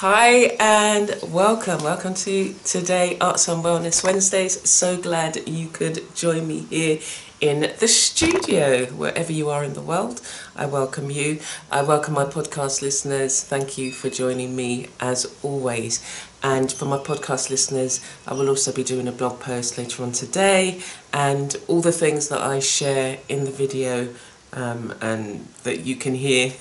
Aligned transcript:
Hi 0.00 0.56
and 0.60 1.12
welcome. 1.32 1.82
Welcome 1.82 2.14
to 2.14 2.54
today 2.64 3.18
Arts 3.20 3.48
and 3.48 3.64
Wellness 3.64 4.04
Wednesdays. 4.04 4.70
So 4.70 4.96
glad 4.96 5.48
you 5.48 5.66
could 5.66 6.14
join 6.14 6.46
me 6.46 6.60
here 6.70 7.00
in 7.40 7.72
the 7.80 7.88
studio, 7.88 8.86
wherever 8.86 9.32
you 9.32 9.50
are 9.50 9.64
in 9.64 9.74
the 9.74 9.80
world. 9.80 10.20
I 10.54 10.66
welcome 10.66 11.10
you. 11.10 11.40
I 11.68 11.82
welcome 11.82 12.14
my 12.14 12.26
podcast 12.26 12.80
listeners. 12.80 13.42
Thank 13.42 13.76
you 13.76 13.90
for 13.90 14.08
joining 14.08 14.54
me 14.54 14.86
as 15.00 15.36
always. 15.42 16.00
And 16.44 16.70
for 16.70 16.84
my 16.84 16.98
podcast 16.98 17.50
listeners, 17.50 18.00
I 18.24 18.34
will 18.34 18.48
also 18.48 18.72
be 18.72 18.84
doing 18.84 19.08
a 19.08 19.12
blog 19.12 19.40
post 19.40 19.78
later 19.78 20.04
on 20.04 20.12
today 20.12 20.80
and 21.12 21.56
all 21.66 21.80
the 21.80 21.90
things 21.90 22.28
that 22.28 22.40
I 22.40 22.60
share 22.60 23.18
in 23.28 23.46
the 23.46 23.50
video 23.50 24.14
um, 24.52 24.94
and 25.00 25.48
that 25.64 25.80
you 25.80 25.96
can 25.96 26.14
hear 26.14 26.52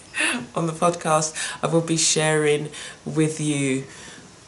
on 0.55 0.65
the 0.67 0.73
podcast, 0.73 1.33
I 1.63 1.67
will 1.67 1.81
be 1.81 1.97
sharing 1.97 2.69
with 3.05 3.39
you 3.39 3.83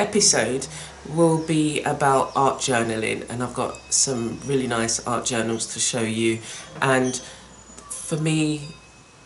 episode 0.00 0.66
will 1.14 1.38
be 1.46 1.82
about 1.82 2.32
art 2.34 2.58
journaling 2.58 3.28
and 3.30 3.42
I've 3.42 3.54
got 3.54 3.76
some 3.92 4.40
really 4.46 4.66
nice 4.66 5.04
art 5.06 5.24
journals 5.24 5.72
to 5.74 5.80
show 5.80 6.02
you. 6.02 6.40
And 6.80 7.20
for 8.10 8.16
me 8.16 8.74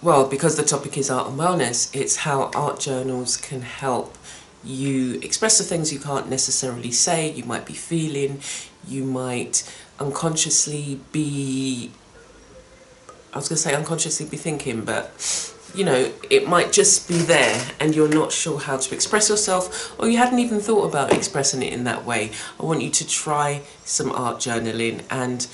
well 0.03 0.29
because 0.29 0.59
the 0.59 0.63
topic 0.63 0.99
is 0.99 1.11
art 1.11 1.27
and 1.27 1.39
wellness 1.39 1.95
it's 1.97 2.17
how 2.17 2.51
art 2.55 2.79
journals 2.79 3.39
can 3.39 3.63
help 3.63 4.19
you 4.63 5.19
express 5.23 5.57
the 5.57 5.65
things 5.65 5.91
you 5.91 5.99
can't 5.99 6.29
necessarily 6.29 6.91
say 6.91 7.31
you 7.31 7.45
might 7.45 7.65
be 7.65 7.73
feeling 7.73 8.39
you 8.87 9.03
might 9.03 9.57
unconsciously 9.99 11.01
be 11.13 11.91
I 13.33 13.39
was 13.39 13.49
going 13.49 13.57
to 13.57 13.63
say 13.63 13.75
unconsciously 13.75 14.27
be 14.27 14.37
thinking 14.37 14.85
but 14.85 15.11
you 15.75 15.85
know, 15.85 16.13
it 16.31 16.49
might 16.49 16.73
just 16.73 17.09
be 17.09 17.19
there 17.19 17.61
and 17.81 17.95
you're 17.95 18.09
not 18.09 18.31
sure 18.31 18.61
how 18.61 18.77
to 18.77 18.95
express 18.95 19.29
yourself 19.29 19.99
or 19.99 20.09
you 20.09 20.19
hadn't 20.19 20.39
even 20.39 20.61
thought 20.61 20.85
about 20.89 21.13
expressing 21.13 21.63
it 21.63 21.73
in 21.73 21.85
that 21.85 22.05
way. 22.05 22.31
I 22.61 22.65
want 22.65 22.83
you 22.83 22.91
to 22.91 23.07
try 23.07 23.63
some 23.85 24.13
art 24.13 24.37
journaling 24.39 25.03
and 25.11 25.47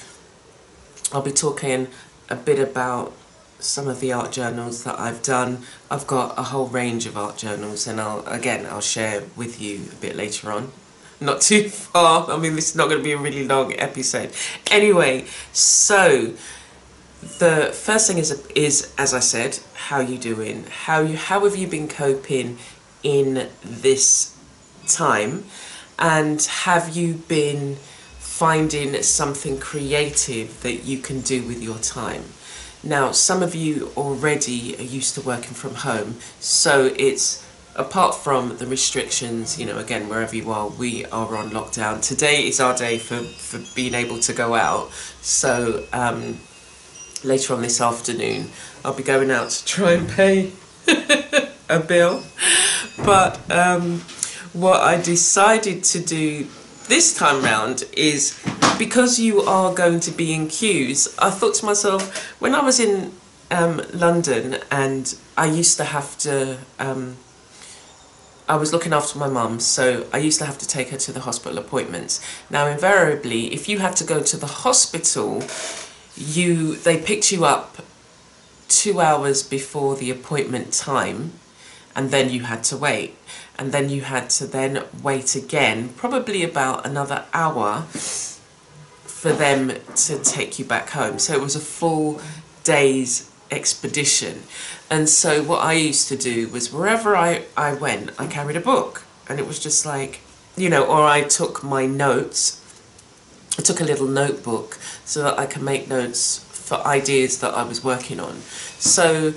I'll 1.12 1.22
be 1.22 1.32
talking 1.32 1.88
a 2.28 2.36
bit 2.36 2.58
about 2.58 3.12
some 3.58 3.88
of 3.88 4.00
the 4.00 4.12
art 4.12 4.32
journals 4.32 4.84
that 4.84 4.98
I've 4.98 5.22
done. 5.22 5.62
I've 5.90 6.06
got 6.06 6.38
a 6.38 6.44
whole 6.44 6.66
range 6.66 7.06
of 7.06 7.16
art 7.16 7.36
journals 7.36 7.86
and 7.86 8.00
I'll 8.00 8.26
again 8.26 8.66
I'll 8.66 8.80
share 8.80 9.24
with 9.36 9.60
you 9.60 9.80
a 9.92 9.96
bit 9.96 10.16
later 10.16 10.52
on. 10.52 10.70
Not 11.20 11.40
too 11.40 11.68
far, 11.68 12.30
I 12.30 12.38
mean 12.38 12.56
this 12.56 12.70
is 12.70 12.76
not 12.76 12.88
going 12.88 12.98
to 12.98 13.04
be 13.04 13.12
a 13.12 13.18
really 13.18 13.46
long 13.46 13.74
episode. 13.78 14.32
Anyway, 14.70 15.26
so 15.52 16.34
the 17.38 17.70
first 17.72 18.06
thing 18.06 18.18
is 18.18 18.30
is 18.54 18.92
as 18.96 19.12
I 19.12 19.20
said, 19.20 19.58
how 19.74 20.00
you 20.00 20.18
doing? 20.18 20.64
How 20.84 21.00
you 21.00 21.16
how 21.16 21.44
have 21.44 21.56
you 21.56 21.66
been 21.66 21.88
coping 21.88 22.58
in 23.02 23.48
this 23.62 24.36
time? 24.86 25.44
And 25.98 26.40
have 26.42 26.96
you 26.96 27.14
been 27.14 27.76
finding 28.18 29.02
something 29.02 29.58
creative 29.58 30.62
that 30.62 30.84
you 30.84 30.98
can 30.98 31.20
do 31.20 31.42
with 31.42 31.62
your 31.62 31.78
time? 31.78 32.24
Now, 32.82 33.12
some 33.12 33.42
of 33.42 33.54
you 33.54 33.92
already 33.98 34.74
are 34.78 34.82
used 34.82 35.14
to 35.16 35.20
working 35.20 35.52
from 35.52 35.74
home, 35.74 36.16
so 36.40 36.90
it's 36.96 37.46
apart 37.76 38.14
from 38.14 38.56
the 38.56 38.66
restrictions, 38.66 39.58
you 39.60 39.66
know, 39.66 39.78
again, 39.78 40.08
wherever 40.08 40.34
you 40.34 40.50
are, 40.50 40.68
we 40.68 41.04
are 41.06 41.36
on 41.36 41.50
lockdown. 41.50 42.02
Today 42.02 42.46
is 42.46 42.58
our 42.60 42.74
day 42.74 42.98
for, 42.98 43.18
for 43.18 43.60
being 43.74 43.94
able 43.94 44.18
to 44.20 44.32
go 44.32 44.54
out. 44.54 44.90
So, 45.20 45.84
um, 45.92 46.40
later 47.24 47.54
on 47.54 47.62
this 47.62 47.80
afternoon 47.80 48.50
I'll 48.84 48.94
be 48.94 49.02
going 49.02 49.30
out 49.30 49.50
to 49.50 49.64
try 49.64 49.92
and 49.92 50.08
pay 50.08 50.52
a 51.68 51.80
bill 51.80 52.22
but 53.04 53.38
um, 53.50 54.00
what 54.52 54.80
I 54.80 55.00
decided 55.00 55.84
to 55.84 56.00
do 56.00 56.46
this 56.88 57.16
time 57.16 57.42
round 57.42 57.84
is 57.92 58.40
because 58.78 59.18
you 59.18 59.42
are 59.42 59.74
going 59.74 60.00
to 60.00 60.10
be 60.10 60.32
in 60.32 60.48
queues 60.48 61.14
I 61.18 61.30
thought 61.30 61.54
to 61.56 61.66
myself 61.66 62.32
when 62.40 62.54
I 62.54 62.62
was 62.62 62.80
in 62.80 63.12
um, 63.50 63.82
London 63.92 64.58
and 64.70 65.14
I 65.36 65.46
used 65.46 65.76
to 65.78 65.84
have 65.84 66.16
to 66.18 66.58
um, 66.78 67.16
I 68.50 68.56
was 68.56 68.72
looking 68.72 68.92
after 68.92 69.16
my 69.16 69.28
mum, 69.28 69.60
so 69.60 70.08
I 70.12 70.18
used 70.18 70.40
to 70.40 70.44
have 70.44 70.58
to 70.58 70.66
take 70.66 70.88
her 70.88 70.96
to 70.96 71.12
the 71.12 71.20
hospital 71.20 71.56
appointments. 71.56 72.20
Now, 72.50 72.66
invariably, 72.66 73.54
if 73.54 73.68
you 73.68 73.78
had 73.78 73.94
to 73.94 74.04
go 74.04 74.24
to 74.24 74.36
the 74.36 74.48
hospital, 74.48 75.44
you 76.20 76.76
they 76.76 76.98
picked 76.98 77.32
you 77.32 77.44
up 77.44 77.78
two 78.68 79.00
hours 79.00 79.42
before 79.42 79.96
the 79.96 80.10
appointment 80.10 80.72
time 80.72 81.32
and 81.96 82.10
then 82.10 82.30
you 82.30 82.42
had 82.42 82.62
to 82.64 82.76
wait. 82.76 83.16
And 83.58 83.72
then 83.72 83.90
you 83.90 84.02
had 84.02 84.30
to 84.30 84.46
then 84.46 84.84
wait 85.02 85.34
again 85.34 85.90
probably 85.90 86.42
about 86.42 86.86
another 86.86 87.24
hour 87.34 87.82
for 87.82 89.32
them 89.32 89.72
to 89.96 90.18
take 90.18 90.58
you 90.58 90.64
back 90.64 90.90
home. 90.90 91.18
So 91.18 91.34
it 91.34 91.42
was 91.42 91.56
a 91.56 91.60
full 91.60 92.20
day's 92.64 93.30
expedition. 93.50 94.44
And 94.88 95.08
so 95.08 95.42
what 95.42 95.62
I 95.62 95.74
used 95.74 96.08
to 96.08 96.16
do 96.16 96.48
was 96.48 96.72
wherever 96.72 97.16
I, 97.16 97.44
I 97.56 97.74
went 97.74 98.12
I 98.18 98.26
carried 98.26 98.56
a 98.56 98.60
book. 98.60 99.04
And 99.28 99.38
it 99.38 99.46
was 99.46 99.58
just 99.58 99.84
like 99.84 100.20
you 100.56 100.68
know 100.68 100.84
or 100.84 101.04
I 101.04 101.22
took 101.22 101.62
my 101.62 101.86
notes 101.86 102.59
I 103.58 103.62
took 103.62 103.80
a 103.80 103.84
little 103.84 104.06
notebook 104.06 104.78
so 105.04 105.22
that 105.22 105.38
I 105.38 105.46
can 105.46 105.64
make 105.64 105.88
notes 105.88 106.44
for 106.52 106.76
ideas 106.86 107.40
that 107.40 107.52
I 107.54 107.64
was 107.64 107.82
working 107.82 108.20
on. 108.20 108.36
So 108.78 109.34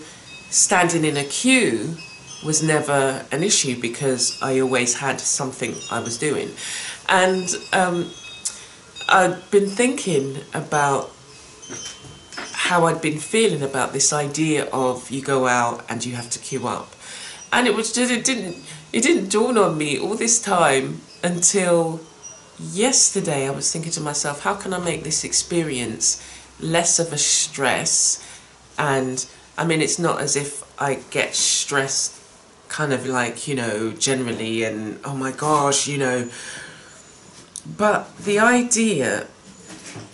standing 0.49 1.03
in 1.03 1.17
a 1.17 1.23
queue 1.23 1.97
was 2.45 2.61
never 2.61 3.25
an 3.31 3.43
issue 3.43 3.79
because 3.81 4.39
I 4.41 4.59
always 4.59 4.95
had 4.95 5.19
something 5.19 5.75
I 5.89 5.99
was 5.99 6.17
doing. 6.17 6.51
And 7.09 7.49
um, 7.71 8.11
I'd 9.09 9.49
been 9.49 9.67
thinking 9.67 10.37
about 10.53 11.11
how 12.53 12.85
I'd 12.85 13.01
been 13.01 13.19
feeling 13.19 13.61
about 13.61 13.93
this 13.93 14.13
idea 14.13 14.65
of 14.65 15.09
you 15.09 15.21
go 15.21 15.47
out 15.47 15.85
and 15.89 16.05
you 16.05 16.15
have 16.15 16.29
to 16.31 16.39
queue 16.39 16.67
up. 16.67 16.93
And 17.51 17.67
it 17.67 17.75
was 17.75 17.91
just, 17.93 18.11
it 18.11 18.23
didn't, 18.23 18.57
it 18.91 19.01
didn't 19.01 19.31
dawn 19.31 19.57
on 19.57 19.77
me 19.77 19.99
all 19.99 20.15
this 20.15 20.41
time 20.41 21.01
until 21.23 21.99
yesterday 22.71 23.47
I 23.47 23.51
was 23.51 23.71
thinking 23.71 23.91
to 23.93 24.01
myself, 24.01 24.41
how 24.41 24.55
can 24.55 24.73
I 24.73 24.79
make 24.79 25.03
this 25.03 25.23
experience 25.23 26.23
less 26.59 26.99
of 26.99 27.11
a 27.11 27.17
stress? 27.17 28.25
And 28.77 29.25
I 29.57 29.65
mean, 29.65 29.81
it's 29.81 29.99
not 29.99 30.21
as 30.21 30.35
if 30.35 30.63
I 30.81 30.95
get 31.11 31.35
stressed 31.35 32.19
kind 32.69 32.93
of 32.93 33.05
like, 33.05 33.47
you 33.47 33.55
know, 33.55 33.91
generally 33.91 34.63
and 34.63 34.99
oh 35.03 35.15
my 35.15 35.31
gosh, 35.31 35.87
you 35.87 35.97
know. 35.97 36.29
But 37.77 38.17
the 38.17 38.39
idea, 38.39 39.27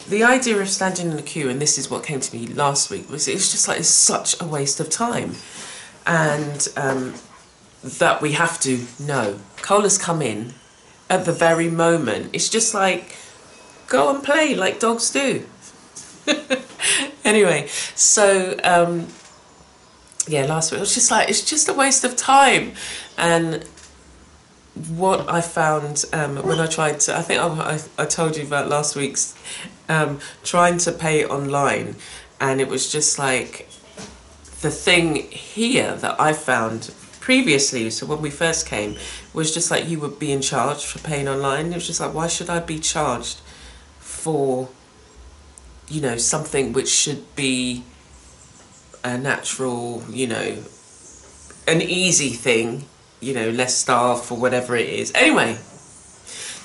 the 0.10 0.24
idea 0.24 0.58
of 0.58 0.70
standing 0.70 1.12
in 1.12 1.18
a 1.18 1.22
queue, 1.22 1.50
and 1.50 1.62
this 1.62 1.78
is 1.78 1.90
what 1.90 2.04
came 2.04 2.20
to 2.20 2.36
me 2.36 2.48
last 2.48 2.90
week, 2.90 3.10
was 3.10 3.28
it's 3.28 3.52
just 3.52 3.68
like 3.68 3.80
it's 3.80 3.88
such 3.88 4.40
a 4.42 4.46
waste 4.46 4.80
of 4.80 4.90
time. 4.90 5.36
And 6.06 6.68
um, 6.76 7.14
that 7.84 8.22
we 8.22 8.34
have 8.34 8.60
to 8.62 8.86
know. 9.00 9.40
Cole's 9.58 9.98
come 9.98 10.22
in 10.22 10.54
at 11.10 11.26
the 11.26 11.34
very 11.34 11.70
moment. 11.70 12.30
It's 12.34 12.50
just 12.50 12.74
like, 12.74 13.16
go 13.88 14.14
and 14.14 14.24
play 14.24 14.56
like 14.56 14.80
dogs 14.80 15.12
do. 15.12 15.46
anyway, 17.26 17.68
so 17.96 18.58
um, 18.64 19.08
yeah, 20.28 20.46
last 20.46 20.72
week 20.72 20.78
it 20.78 20.82
was 20.82 20.94
just 20.94 21.12
like, 21.12 21.30
it's 21.30 21.44
just 21.44 21.68
a 21.68 21.74
waste 21.74 22.04
of 22.04 22.16
time. 22.16 22.74
And 23.18 23.64
what 24.88 25.30
I 25.30 25.42
found 25.42 26.06
um, 26.14 26.38
when 26.38 26.60
I 26.60 26.68
tried 26.68 27.00
to, 27.02 27.18
I 27.18 27.22
think 27.22 27.42
I, 27.42 27.48
I, 27.48 27.80
I 27.98 28.06
told 28.06 28.38
you 28.38 28.44
about 28.44 28.70
last 28.70 28.96
week's 28.96 29.36
um, 29.90 30.20
trying 30.44 30.78
to 30.80 30.92
pay 30.92 31.26
online, 31.26 31.96
and 32.40 32.62
it 32.62 32.68
was 32.68 32.92
just 32.92 33.18
like 33.18 33.68
the 34.62 34.70
thing 34.70 35.16
here 35.16 35.96
that 35.96 36.20
I 36.20 36.34
found 36.34 36.94
previously, 37.30 37.92
so 37.92 38.08
when 38.08 38.20
we 38.24 38.32
first 38.32 38.66
came, 38.66 38.96
was 39.36 39.54
just 39.54 39.70
like 39.70 39.88
you 39.88 40.00
would 40.00 40.18
be 40.18 40.32
in 40.32 40.42
charge 40.42 40.84
for 40.84 40.98
paying 40.98 41.28
online. 41.28 41.68
It 41.68 41.76
was 41.76 41.86
just 41.86 42.00
like, 42.00 42.12
why 42.12 42.26
should 42.26 42.50
I 42.50 42.60
be 42.60 42.80
charged 42.80 43.38
for, 44.00 44.68
you 45.88 46.02
know, 46.02 46.18
something 46.18 46.74
which 46.74 46.90
should 46.90 47.36
be 47.36 47.84
a 49.04 49.16
natural, 49.16 50.04
you 50.10 50.26
know, 50.26 50.58
an 51.68 51.84
easy 51.84 52.32
thing, 52.32 52.86
you 53.20 53.36
know, 53.36 53.52
less 53.52 53.76
staff 53.76 54.32
or 54.32 54.38
whatever 54.40 54.76
it 54.76 54.90
is. 54.90 55.12
Anyway, 55.14 55.54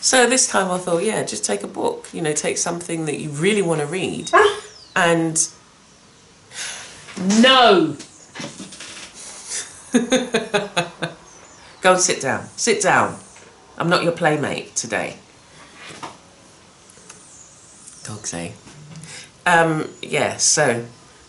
So 0.00 0.26
this 0.26 0.48
time 0.48 0.70
I 0.70 0.78
thought, 0.78 1.02
yeah, 1.04 1.24
just 1.24 1.44
take 1.44 1.62
a 1.62 1.68
book. 1.68 2.08
You 2.14 2.22
know, 2.22 2.32
take 2.32 2.56
something 2.56 3.04
that 3.04 3.20
you 3.20 3.28
really 3.28 3.60
want 3.60 3.82
to 3.82 3.86
read, 3.86 4.30
ah. 4.32 4.62
and 4.96 5.36
No. 7.42 7.96
go 11.82 11.92
and 11.92 12.00
sit 12.00 12.20
down. 12.20 12.46
Sit 12.56 12.82
down. 12.82 13.16
I'm 13.78 13.88
not 13.88 14.02
your 14.02 14.12
playmate 14.12 14.74
today. 14.74 15.16
Dogs, 18.02 18.34
eh? 18.34 18.50
Um, 19.46 19.88
yeah. 20.02 20.36
So 20.38 20.84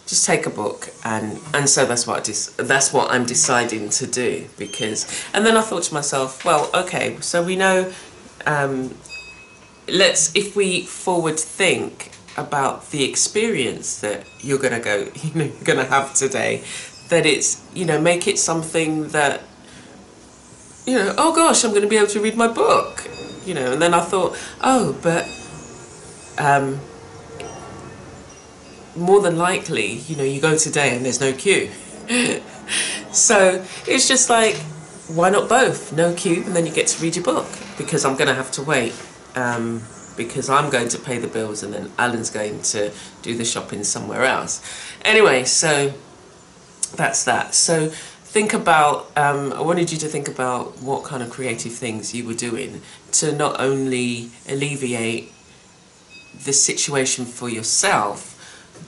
just 0.07 0.25
take 0.25 0.45
a 0.45 0.49
book 0.49 0.89
and 1.03 1.39
and 1.53 1.69
so 1.69 1.85
that's 1.85 2.05
what 2.05 2.23
that's 2.57 2.93
what 2.93 3.11
I'm 3.11 3.25
deciding 3.25 3.89
to 3.89 4.07
do 4.07 4.47
because 4.57 5.05
and 5.33 5.45
then 5.45 5.57
I 5.57 5.61
thought 5.61 5.83
to 5.83 5.93
myself 5.93 6.45
well 6.45 6.69
okay 6.75 7.17
so 7.21 7.41
we 7.43 7.55
know 7.55 7.91
um, 8.45 8.95
let's 9.87 10.35
if 10.35 10.55
we 10.55 10.83
forward 10.85 11.39
think 11.39 12.11
about 12.37 12.91
the 12.91 13.03
experience 13.03 13.99
that 14.01 14.27
you're 14.41 14.59
gonna 14.59 14.79
go 14.79 15.09
you 15.15 15.33
know 15.35 15.45
you're 15.45 15.63
gonna 15.63 15.85
have 15.85 16.13
today 16.13 16.63
that 17.09 17.25
it's 17.25 17.63
you 17.73 17.85
know 17.85 17.99
make 17.99 18.27
it 18.27 18.37
something 18.39 19.09
that 19.09 19.41
you 20.85 20.97
know 20.97 21.13
oh 21.17 21.35
gosh 21.35 21.63
I'm 21.63 21.73
gonna 21.73 21.87
be 21.87 21.97
able 21.97 22.07
to 22.07 22.19
read 22.19 22.35
my 22.35 22.47
book 22.47 23.07
you 23.45 23.53
know 23.53 23.73
and 23.73 23.81
then 23.81 23.93
I 23.93 24.01
thought 24.01 24.37
oh 24.61 24.97
but 25.01 25.27
um, 26.37 26.79
more 28.95 29.21
than 29.21 29.37
likely, 29.37 29.93
you 29.93 30.15
know, 30.15 30.23
you 30.23 30.41
go 30.41 30.57
today 30.57 30.95
and 30.95 31.05
there's 31.05 31.19
no 31.19 31.33
queue. 31.33 31.69
so 33.11 33.63
it's 33.87 34.07
just 34.07 34.29
like, 34.29 34.55
why 35.07 35.29
not 35.29 35.49
both? 35.49 35.93
No 35.93 36.13
queue, 36.13 36.43
and 36.43 36.55
then 36.55 36.65
you 36.65 36.71
get 36.71 36.87
to 36.87 37.01
read 37.01 37.15
your 37.15 37.25
book 37.25 37.47
because 37.77 38.05
I'm 38.05 38.15
going 38.15 38.27
to 38.27 38.33
have 38.33 38.51
to 38.51 38.63
wait 38.63 38.93
um, 39.35 39.83
because 40.17 40.49
I'm 40.49 40.69
going 40.69 40.89
to 40.89 40.99
pay 40.99 41.17
the 41.17 41.27
bills 41.27 41.61
and 41.61 41.73
then 41.73 41.91
Alan's 41.97 42.29
going 42.29 42.61
to 42.61 42.91
do 43.21 43.35
the 43.35 43.45
shopping 43.45 43.83
somewhere 43.83 44.23
else. 44.23 44.61
Anyway, 45.03 45.43
so 45.43 45.93
that's 46.97 47.23
that. 47.25 47.53
So 47.53 47.89
think 47.89 48.53
about, 48.53 49.11
um, 49.15 49.53
I 49.53 49.61
wanted 49.61 49.91
you 49.91 49.97
to 49.99 50.07
think 50.07 50.27
about 50.27 50.81
what 50.81 51.03
kind 51.03 51.23
of 51.23 51.29
creative 51.29 51.73
things 51.73 52.13
you 52.13 52.25
were 52.25 52.33
doing 52.33 52.81
to 53.13 53.31
not 53.31 53.59
only 53.59 54.29
alleviate 54.49 55.31
the 56.43 56.51
situation 56.51 57.25
for 57.25 57.49
yourself, 57.49 58.33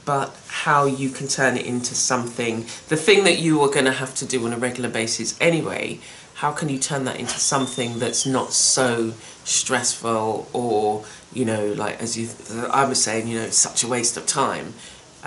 but 0.06 0.36
how 0.48 0.86
you 0.86 1.10
can 1.10 1.28
turn 1.28 1.56
it 1.56 1.66
into 1.66 1.96
something, 1.96 2.62
the 2.90 2.98
thing 2.98 3.24
that 3.24 3.40
you 3.40 3.62
are 3.62 3.70
going 3.70 3.86
to 3.86 3.92
have 3.92 4.14
to 4.16 4.26
do 4.26 4.46
on 4.46 4.54
a 4.54 4.58
regular 4.58 4.90
basis 4.90 5.38
anyway, 5.40 6.00
how 6.36 6.52
can 6.52 6.70
you 6.70 6.78
turn 6.78 7.06
that 7.06 7.18
into 7.18 7.40
something 7.40 8.00
that's 8.00 8.26
not 8.26 8.52
so 8.52 9.14
stressful 9.44 10.48
or, 10.54 11.06
you 11.34 11.46
know, 11.46 11.74
like 11.74 12.02
as 12.02 12.18
you, 12.18 12.30
I 12.70 12.86
was 12.86 13.02
saying, 13.02 13.28
you 13.28 13.40
know, 13.40 13.50
such 13.50 13.84
a 13.84 13.88
waste 13.88 14.18
of 14.18 14.26
time. 14.28 14.74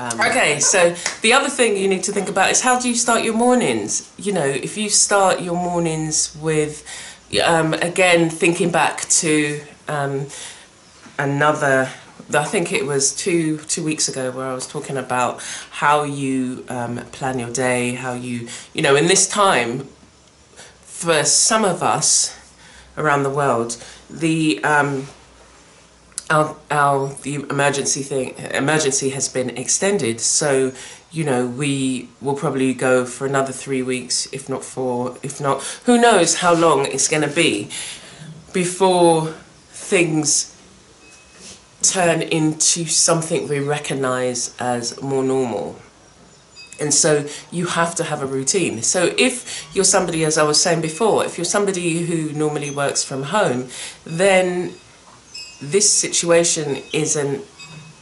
Um, 0.00 0.18
okay, 0.18 0.60
so 0.60 0.94
the 1.20 1.34
other 1.34 1.50
thing 1.50 1.76
you 1.76 1.86
need 1.86 2.04
to 2.04 2.12
think 2.12 2.30
about 2.30 2.50
is 2.50 2.62
how 2.62 2.80
do 2.80 2.88
you 2.88 2.94
start 2.94 3.22
your 3.22 3.34
mornings? 3.34 4.10
You 4.16 4.32
know, 4.32 4.46
if 4.46 4.78
you 4.78 4.88
start 4.88 5.42
your 5.42 5.56
mornings 5.56 6.34
with, 6.40 6.86
um, 7.44 7.74
again, 7.74 8.30
thinking 8.30 8.70
back 8.70 9.02
to 9.20 9.60
um, 9.88 10.28
another 11.18 11.90
I 12.32 12.44
think 12.44 12.72
it 12.72 12.86
was 12.86 13.14
two 13.14 13.58
two 13.58 13.84
weeks 13.84 14.08
ago 14.08 14.30
where 14.30 14.46
I 14.46 14.54
was 14.54 14.66
talking 14.66 14.96
about 14.96 15.42
how 15.70 16.04
you 16.04 16.64
um, 16.68 16.98
plan 17.12 17.38
your 17.38 17.50
day, 17.50 17.94
how 17.94 18.14
you 18.14 18.48
you 18.72 18.82
know 18.82 18.96
in 18.96 19.06
this 19.06 19.28
time 19.28 19.88
for 20.82 21.24
some 21.24 21.64
of 21.64 21.82
us 21.82 22.38
around 22.96 23.24
the 23.24 23.30
world 23.30 23.82
the 24.08 24.62
um, 24.64 25.08
our, 26.30 26.56
our 26.70 27.08
the 27.22 27.34
emergency 27.34 28.02
thing 28.02 28.34
emergency 28.54 29.10
has 29.10 29.28
been 29.28 29.50
extended 29.50 30.20
so 30.20 30.72
you 31.10 31.24
know 31.24 31.46
we 31.46 32.08
will 32.20 32.36
probably 32.36 32.72
go 32.72 33.04
for 33.04 33.26
another 33.26 33.52
three 33.52 33.82
weeks 33.82 34.26
if 34.32 34.48
not 34.48 34.64
four 34.64 35.16
if 35.22 35.40
not 35.40 35.62
who 35.84 36.00
knows 36.00 36.36
how 36.36 36.54
long 36.54 36.86
it's 36.86 37.08
going 37.08 37.28
to 37.28 37.34
be 37.34 37.68
before 38.52 39.34
things 39.70 40.56
turn 41.82 42.22
into 42.22 42.84
something 42.84 43.48
we 43.48 43.58
recognize 43.60 44.54
as 44.58 45.00
more 45.02 45.24
normal. 45.24 45.76
And 46.80 46.94
so 46.94 47.26
you 47.50 47.66
have 47.66 47.94
to 47.96 48.04
have 48.04 48.22
a 48.22 48.26
routine. 48.26 48.82
So 48.82 49.14
if 49.18 49.68
you're 49.74 49.84
somebody, 49.84 50.24
as 50.24 50.38
I 50.38 50.44
was 50.44 50.60
saying 50.60 50.80
before, 50.80 51.24
if 51.24 51.36
you're 51.36 51.44
somebody 51.44 52.00
who 52.02 52.32
normally 52.32 52.70
works 52.70 53.04
from 53.04 53.24
home, 53.24 53.68
then 54.04 54.74
this 55.60 55.92
situation 55.92 56.82
isn't 56.92 57.44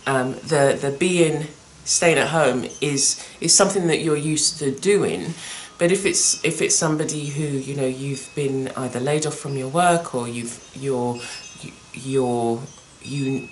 um, 0.07 0.33
the 0.35 0.79
the 0.81 0.95
being 0.99 1.47
staying 1.85 2.19
at 2.19 2.29
home 2.29 2.65
is 2.81 3.25
is 3.41 3.55
something 3.55 3.87
that 3.89 3.99
you're 3.99 4.17
used 4.17 4.59
to 4.59 4.71
doing. 4.71 5.35
But 5.79 5.93
if 5.93 6.05
it's 6.07 6.45
if 6.45 6.61
it's 6.61 6.75
somebody 6.75 7.27
who 7.27 7.45
you 7.45 7.75
know 7.77 7.87
you've 7.87 8.29
been 8.35 8.69
either 8.77 9.01
laid 9.01 9.27
off 9.27 9.37
from 9.37 9.57
your 9.57 9.69
work 9.69 10.15
or 10.15 10.29
you've 10.29 10.61
you're 10.75 11.21
you're 11.95 12.61
you 13.03 13.49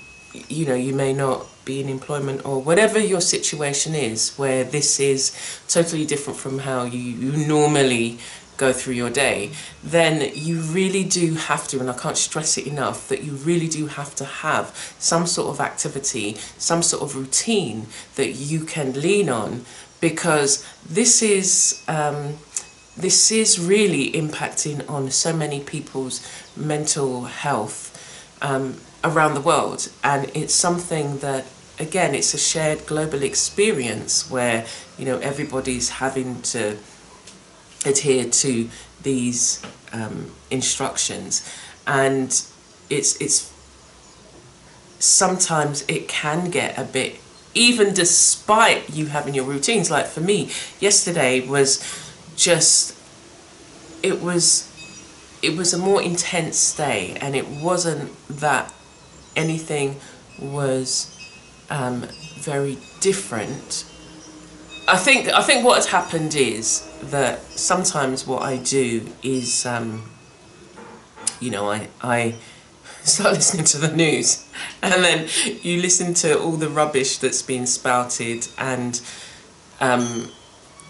you 0.48 0.66
know, 0.66 0.74
you 0.74 0.94
may 0.94 1.12
not 1.12 1.46
be 1.64 1.80
in 1.80 1.88
employment 1.88 2.44
or 2.44 2.60
whatever 2.60 2.98
your 2.98 3.20
situation 3.20 3.94
is, 3.94 4.36
where 4.36 4.64
this 4.64 5.00
is 5.00 5.36
totally 5.68 6.04
different 6.04 6.38
from 6.38 6.60
how 6.60 6.84
you, 6.84 6.98
you 7.00 7.46
normally 7.46 8.18
go 8.56 8.72
through 8.72 8.94
your 8.94 9.10
day, 9.10 9.50
then 9.82 10.30
you 10.34 10.60
really 10.60 11.04
do 11.04 11.34
have 11.34 11.68
to, 11.68 11.80
and 11.80 11.90
I 11.90 11.96
can't 11.96 12.16
stress 12.16 12.58
it 12.58 12.66
enough, 12.66 13.08
that 13.08 13.22
you 13.22 13.32
really 13.32 13.68
do 13.68 13.86
have 13.86 14.14
to 14.16 14.24
have 14.24 14.94
some 14.98 15.26
sort 15.26 15.48
of 15.48 15.60
activity, 15.60 16.34
some 16.58 16.82
sort 16.82 17.02
of 17.02 17.16
routine 17.16 17.86
that 18.16 18.32
you 18.32 18.64
can 18.64 19.00
lean 19.00 19.28
on 19.28 19.64
because 20.00 20.66
this 20.88 21.22
is. 21.22 21.82
Um, 21.88 22.38
this 22.96 23.30
is 23.30 23.60
really 23.60 24.10
impacting 24.12 24.88
on 24.88 25.10
so 25.10 25.30
many 25.30 25.60
people's 25.60 26.26
mental 26.56 27.24
health 27.24 27.92
um, 28.40 28.78
around 29.04 29.34
the 29.34 29.40
world. 29.40 29.90
And 30.02 30.30
it's 30.34 30.54
something 30.54 31.18
that, 31.18 31.44
again, 31.78 32.14
it's 32.14 32.32
a 32.32 32.38
shared 32.38 32.86
global 32.86 33.22
experience 33.22 34.30
where, 34.30 34.64
you 34.96 35.04
know, 35.04 35.18
everybody's 35.18 35.90
having 35.90 36.40
to 36.42 36.78
adhere 37.86 38.24
to 38.24 38.68
these 39.02 39.62
um, 39.92 40.32
instructions. 40.50 41.48
And 41.86 42.28
it's, 42.90 43.20
it's 43.20 43.52
sometimes 44.98 45.84
it 45.88 46.08
can 46.08 46.50
get 46.50 46.78
a 46.78 46.84
bit, 46.84 47.20
even 47.54 47.94
despite 47.94 48.90
you 48.90 49.06
having 49.06 49.34
your 49.34 49.44
routines. 49.44 49.90
Like 49.90 50.06
for 50.06 50.20
me, 50.20 50.50
yesterday 50.80 51.46
was 51.46 51.82
just, 52.36 52.94
it 54.02 54.20
was 54.20 54.72
it 55.42 55.56
was 55.56 55.72
a 55.72 55.78
more 55.78 56.02
intense 56.02 56.74
day 56.74 57.16
and 57.20 57.36
it 57.36 57.46
wasn't 57.46 58.10
that 58.28 58.72
anything 59.34 59.96
was 60.40 61.12
um, 61.70 62.06
very 62.38 62.78
different. 63.00 63.84
I 64.88 64.96
think 64.96 65.28
I 65.28 65.42
think 65.42 65.64
what 65.64 65.74
has 65.76 65.86
happened 65.86 66.34
is 66.36 66.88
that 67.02 67.42
sometimes 67.42 68.24
what 68.24 68.42
I 68.42 68.58
do 68.58 69.08
is, 69.22 69.66
um, 69.66 70.08
you 71.40 71.50
know, 71.50 71.68
I 71.68 71.88
I 72.00 72.36
start 73.02 73.34
listening 73.34 73.64
to 73.66 73.78
the 73.78 73.94
news, 73.94 74.48
and 74.82 75.04
then 75.04 75.28
you 75.62 75.82
listen 75.82 76.14
to 76.14 76.38
all 76.38 76.52
the 76.52 76.68
rubbish 76.68 77.18
that's 77.18 77.42
been 77.42 77.66
spouted 77.66 78.46
and 78.58 79.00
um, 79.80 80.30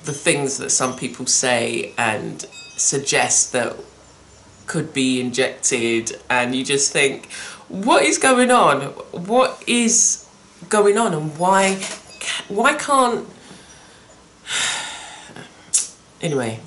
the 0.05 0.13
things 0.13 0.59
that 0.59 0.71
some 0.71 0.95
people 0.95 1.25
say 1.25 1.95
and 1.97 2.43
suggest 2.77 3.53
that 3.53 3.77
could 4.67 4.93
be 4.93 5.21
injected, 5.23 6.21
and 6.29 6.55
you 6.55 6.65
just 6.65 6.93
think, 6.93 7.33
what 7.69 8.05
is 8.05 8.19
going 8.19 8.51
on? 8.51 8.83
What 9.13 9.63
is 9.67 10.27
going 10.69 10.99
on, 10.99 11.15
and 11.15 11.39
why? 11.39 11.77
Why 12.49 12.75
can't? 12.75 13.27
Anyway, 16.23 16.59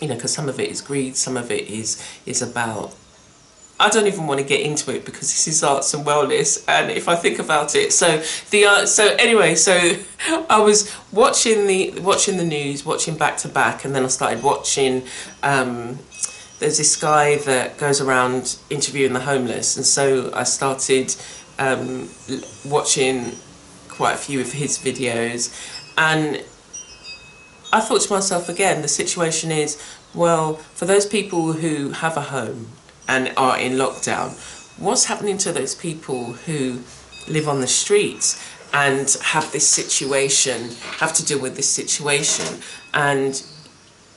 you 0.00 0.08
know, 0.08 0.14
because 0.14 0.32
some 0.32 0.48
of 0.48 0.60
it 0.60 0.68
is 0.68 0.82
greed, 0.82 1.16
some 1.16 1.36
of 1.36 1.50
it 1.50 1.68
is 1.68 2.02
is 2.26 2.42
about. 2.42 2.94
I 3.80 3.88
don't 3.88 4.06
even 4.06 4.26
want 4.26 4.38
to 4.38 4.46
get 4.46 4.60
into 4.60 4.94
it 4.94 5.04
because 5.04 5.22
this 5.22 5.48
is 5.48 5.62
arts 5.64 5.94
and 5.94 6.04
wellness, 6.04 6.62
and 6.68 6.90
if 6.90 7.08
I 7.08 7.16
think 7.16 7.38
about 7.38 7.74
it, 7.74 7.92
so 7.92 8.22
the 8.50 8.66
uh, 8.66 8.86
so 8.86 9.16
anyway, 9.18 9.54
so 9.54 9.96
I 10.50 10.60
was 10.60 10.94
watching 11.12 11.66
the 11.66 11.98
watching 12.00 12.36
the 12.36 12.44
news, 12.44 12.84
watching 12.84 13.16
back 13.16 13.38
to 13.38 13.48
back, 13.48 13.84
and 13.84 13.94
then 13.94 14.04
I 14.04 14.08
started 14.08 14.42
watching 14.42 15.02
um, 15.42 15.98
there's 16.58 16.78
this 16.78 16.94
guy 16.94 17.36
that 17.38 17.78
goes 17.78 18.00
around 18.00 18.58
interviewing 18.70 19.14
the 19.14 19.20
homeless, 19.20 19.76
and 19.76 19.86
so 19.86 20.30
I 20.34 20.44
started 20.44 21.16
um, 21.58 22.08
watching 22.64 23.32
quite 23.88 24.14
a 24.14 24.18
few 24.18 24.40
of 24.40 24.52
his 24.52 24.78
videos, 24.78 25.50
and 25.96 26.44
I 27.72 27.80
thought 27.80 28.02
to 28.02 28.12
myself 28.12 28.50
again, 28.50 28.82
the 28.82 28.88
situation 28.88 29.50
is 29.50 29.82
well 30.14 30.56
for 30.74 30.84
those 30.84 31.06
people 31.06 31.54
who 31.54 31.90
have 31.90 32.18
a 32.18 32.20
home 32.20 32.68
and 33.08 33.32
are 33.36 33.58
in 33.58 33.72
lockdown. 33.72 34.36
What's 34.78 35.06
happening 35.06 35.38
to 35.38 35.52
those 35.52 35.74
people 35.74 36.32
who 36.32 36.80
live 37.28 37.48
on 37.48 37.60
the 37.60 37.66
streets 37.66 38.42
and 38.74 39.16
have 39.22 39.52
this 39.52 39.66
situation, 39.66 40.70
have 40.98 41.14
to 41.14 41.24
deal 41.24 41.40
with 41.40 41.56
this 41.56 41.68
situation, 41.68 42.60
and 42.92 43.42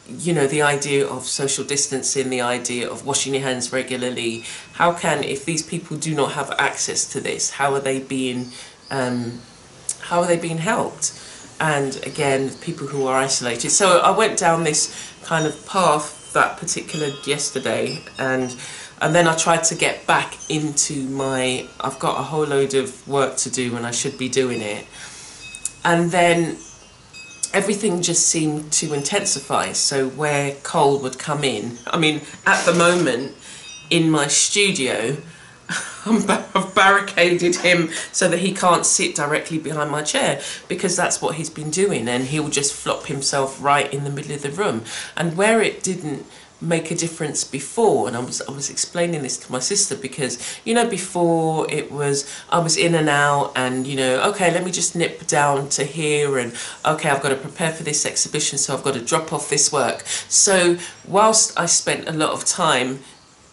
you 0.07 0.33
know 0.33 0.47
the 0.47 0.61
idea 0.61 1.05
of 1.05 1.25
social 1.25 1.63
distancing, 1.63 2.29
the 2.29 2.41
idea 2.41 2.89
of 2.89 3.05
washing 3.05 3.33
your 3.33 3.43
hands 3.43 3.71
regularly. 3.71 4.43
How 4.73 4.93
can, 4.93 5.23
if 5.23 5.45
these 5.45 5.61
people 5.61 5.97
do 5.97 6.13
not 6.13 6.33
have 6.33 6.51
access 6.57 7.05
to 7.13 7.21
this, 7.21 7.51
how 7.51 7.73
are 7.73 7.79
they 7.79 7.99
being, 7.99 8.51
um, 8.91 9.39
how 10.01 10.19
are 10.21 10.27
they 10.27 10.37
being 10.37 10.59
helped? 10.59 11.19
And 11.59 11.95
again, 12.05 12.49
people 12.61 12.87
who 12.87 13.07
are 13.07 13.17
isolated. 13.17 13.69
So 13.69 13.99
I 13.99 14.11
went 14.11 14.37
down 14.37 14.63
this 14.63 15.13
kind 15.23 15.45
of 15.45 15.65
path 15.65 16.33
that 16.33 16.57
particular 16.57 17.07
yesterday, 17.25 18.03
and 18.19 18.55
and 19.01 19.13
then 19.15 19.27
I 19.27 19.35
tried 19.35 19.63
to 19.65 19.75
get 19.75 20.05
back 20.05 20.37
into 20.49 21.07
my. 21.09 21.67
I've 21.79 21.99
got 21.99 22.19
a 22.19 22.23
whole 22.23 22.45
load 22.45 22.73
of 22.73 23.07
work 23.07 23.37
to 23.37 23.49
do, 23.49 23.75
and 23.75 23.85
I 23.85 23.91
should 23.91 24.17
be 24.17 24.29
doing 24.29 24.61
it. 24.61 24.85
And 25.83 26.11
then 26.11 26.57
everything 27.53 28.01
just 28.01 28.27
seemed 28.27 28.71
to 28.73 28.93
intensify. 28.93 29.71
So 29.71 30.09
where 30.09 30.55
Cole 30.63 30.99
would 30.99 31.17
come 31.17 31.43
in, 31.43 31.77
I 31.87 31.97
mean, 31.97 32.21
at 32.45 32.65
the 32.65 32.73
moment 32.73 33.33
in 33.89 34.09
my 34.09 34.27
studio, 34.27 35.17
I've 36.55 36.75
barricaded 36.75 37.57
him 37.57 37.89
so 38.11 38.27
that 38.27 38.39
he 38.39 38.53
can't 38.53 38.85
sit 38.85 39.15
directly 39.15 39.57
behind 39.57 39.89
my 39.89 40.03
chair 40.03 40.41
because 40.67 40.95
that's 40.95 41.21
what 41.21 41.35
he's 41.35 41.49
been 41.49 41.71
doing 41.71 42.07
and 42.07 42.25
he'll 42.25 42.49
just 42.49 42.73
flop 42.73 43.07
himself 43.07 43.61
right 43.61 43.91
in 43.91 44.03
the 44.03 44.11
middle 44.11 44.33
of 44.33 44.43
the 44.43 44.51
room. 44.51 44.83
And 45.17 45.35
where 45.35 45.61
it 45.61 45.81
didn't 45.81 46.25
make 46.61 46.89
a 46.89 46.95
difference 46.95 47.43
before 47.43 48.07
and 48.07 48.15
I 48.15 48.21
was 48.21 48.41
I 48.41 48.51
was 48.51 48.69
explaining 48.69 49.23
this 49.23 49.37
to 49.39 49.51
my 49.51 49.59
sister 49.59 49.95
because 49.95 50.39
you 50.63 50.73
know 50.73 50.87
before 50.87 51.69
it 51.69 51.91
was 51.91 52.31
I 52.49 52.59
was 52.59 52.77
in 52.77 52.95
and 52.95 53.09
out 53.09 53.51
and 53.57 53.85
you 53.85 53.97
know 53.97 54.21
okay 54.29 54.51
let 54.53 54.63
me 54.63 54.71
just 54.71 54.95
nip 54.95 55.27
down 55.27 55.67
to 55.69 55.83
here 55.83 56.37
and 56.37 56.53
okay 56.85 57.09
I've 57.09 57.21
got 57.21 57.29
to 57.29 57.35
prepare 57.35 57.73
for 57.73 57.83
this 57.83 58.05
exhibition 58.05 58.57
so 58.57 58.73
I've 58.73 58.83
got 58.83 58.93
to 58.93 59.01
drop 59.01 59.33
off 59.33 59.49
this 59.49 59.71
work 59.71 60.03
so 60.29 60.77
whilst 61.05 61.59
I 61.59 61.65
spent 61.65 62.07
a 62.07 62.13
lot 62.13 62.31
of 62.31 62.45
time 62.45 62.99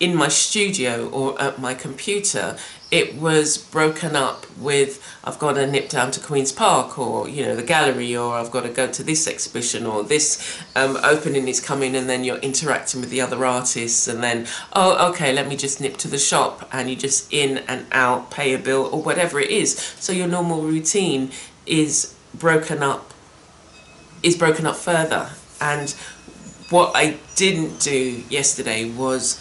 in 0.03 0.17
my 0.17 0.27
studio 0.27 1.09
or 1.11 1.41
at 1.41 1.61
my 1.61 1.73
computer 1.73 2.57
it 2.91 3.15
was 3.15 3.57
broken 3.57 4.17
up 4.17 4.45
with 4.59 5.01
I've 5.23 5.39
got 5.39 5.53
to 5.53 5.65
nip 5.65 5.89
down 5.89 6.11
to 6.11 6.21
Queen's 6.21 6.51
Park 6.51 6.99
or 6.99 7.29
you 7.29 7.45
know 7.45 7.55
the 7.55 7.63
gallery 7.63 8.17
or 8.17 8.35
I've 8.35 8.51
got 8.51 8.65
to 8.65 8.69
go 8.69 8.91
to 8.91 9.03
this 9.05 9.29
exhibition 9.29 9.87
or 9.87 10.03
this 10.03 10.61
um, 10.75 10.97
opening 11.05 11.47
is 11.47 11.61
coming 11.61 11.95
and 11.95 12.11
then 12.11 12.25
you're 12.25 12.39
interacting 12.39 13.01
with 13.01 13.11
the 13.11 13.21
other 13.21 13.47
artists 13.47 14.09
and 14.09 14.25
then 14.25 14.49
oh 14.73 15.11
okay 15.11 15.33
let 15.33 15.47
me 15.47 15.55
just 15.55 15.81
nip 15.81 15.97
to 15.99 16.09
the 16.09 16.19
shop 16.19 16.69
and 16.73 16.91
you 16.91 16.97
just 16.97 17.33
in 17.33 17.59
and 17.69 17.87
out 17.93 18.29
pay 18.33 18.53
a 18.55 18.59
bill 18.59 18.91
or 18.93 19.01
whatever 19.01 19.39
it 19.39 19.51
is. 19.51 19.79
So 19.79 20.13
your 20.13 20.27
normal 20.27 20.63
routine 20.63 21.31
is 21.65 22.17
broken 22.35 22.83
up 22.83 23.15
is 24.25 24.37
broken 24.37 24.67
up 24.67 24.77
further. 24.77 25.31
And 25.61 25.91
what 26.71 26.93
I 26.97 27.19
didn't 27.37 27.81
do 27.81 28.25
yesterday 28.29 28.91
was 28.91 29.41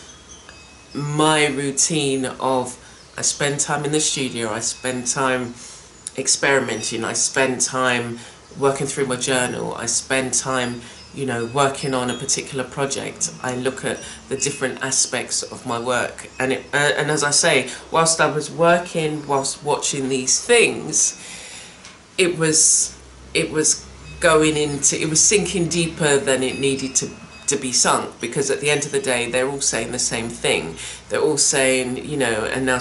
my 0.93 1.47
routine 1.47 2.25
of 2.25 2.77
I 3.17 3.21
spend 3.21 3.59
time 3.59 3.85
in 3.85 3.91
the 3.91 3.99
studio, 3.99 4.49
I 4.49 4.59
spend 4.59 5.07
time 5.07 5.53
experimenting, 6.17 7.03
I 7.03 7.13
spend 7.13 7.61
time 7.61 8.19
working 8.59 8.87
through 8.87 9.05
my 9.05 9.15
journal, 9.15 9.73
I 9.75 9.85
spend 9.85 10.33
time 10.33 10.81
you 11.13 11.25
know, 11.25 11.45
working 11.45 11.93
on 11.93 12.09
a 12.09 12.13
particular 12.13 12.63
project, 12.63 13.33
I 13.43 13.55
look 13.55 13.83
at 13.83 13.99
the 14.29 14.37
different 14.37 14.81
aspects 14.81 15.43
of 15.43 15.65
my 15.65 15.79
work. 15.79 16.29
And, 16.39 16.53
it, 16.53 16.65
uh, 16.73 16.93
and 16.95 17.11
as 17.11 17.23
I 17.23 17.31
say, 17.31 17.69
whilst 17.91 18.21
I 18.21 18.27
was 18.27 18.49
working, 18.49 19.27
whilst 19.27 19.63
watching 19.63 20.07
these 20.07 20.43
things, 20.43 21.19
it 22.17 22.37
was, 22.37 22.97
it 23.33 23.51
was 23.51 23.85
going 24.21 24.55
into, 24.55 25.01
it 25.01 25.09
was 25.09 25.21
sinking 25.21 25.67
deeper 25.67 26.17
than 26.17 26.43
it 26.43 26.59
needed 26.59 26.95
to 26.95 27.09
to 27.51 27.57
be 27.57 27.71
sunk 27.71 28.19
because 28.19 28.49
at 28.49 28.59
the 28.59 28.69
end 28.69 28.85
of 28.85 28.91
the 28.91 28.99
day 28.99 29.29
they're 29.29 29.47
all 29.47 29.61
saying 29.61 29.91
the 29.91 29.99
same 29.99 30.29
thing. 30.29 30.75
They're 31.09 31.21
all 31.21 31.37
saying 31.37 32.05
you 32.05 32.17
know 32.17 32.45
and 32.45 32.65
now 32.65 32.79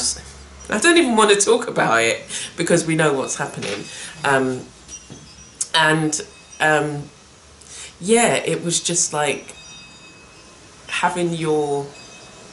I 0.68 0.78
don't 0.78 0.96
even 0.96 1.16
want 1.16 1.30
to 1.30 1.44
talk 1.44 1.68
about 1.68 2.02
it 2.02 2.24
because 2.56 2.86
we 2.86 2.94
know 2.94 3.12
what's 3.12 3.36
happening. 3.36 3.84
Um, 4.24 4.66
and 5.74 6.20
um, 6.60 7.04
yeah 8.00 8.34
it 8.34 8.64
was 8.64 8.82
just 8.82 9.12
like 9.12 9.54
having 10.88 11.32
your 11.32 11.86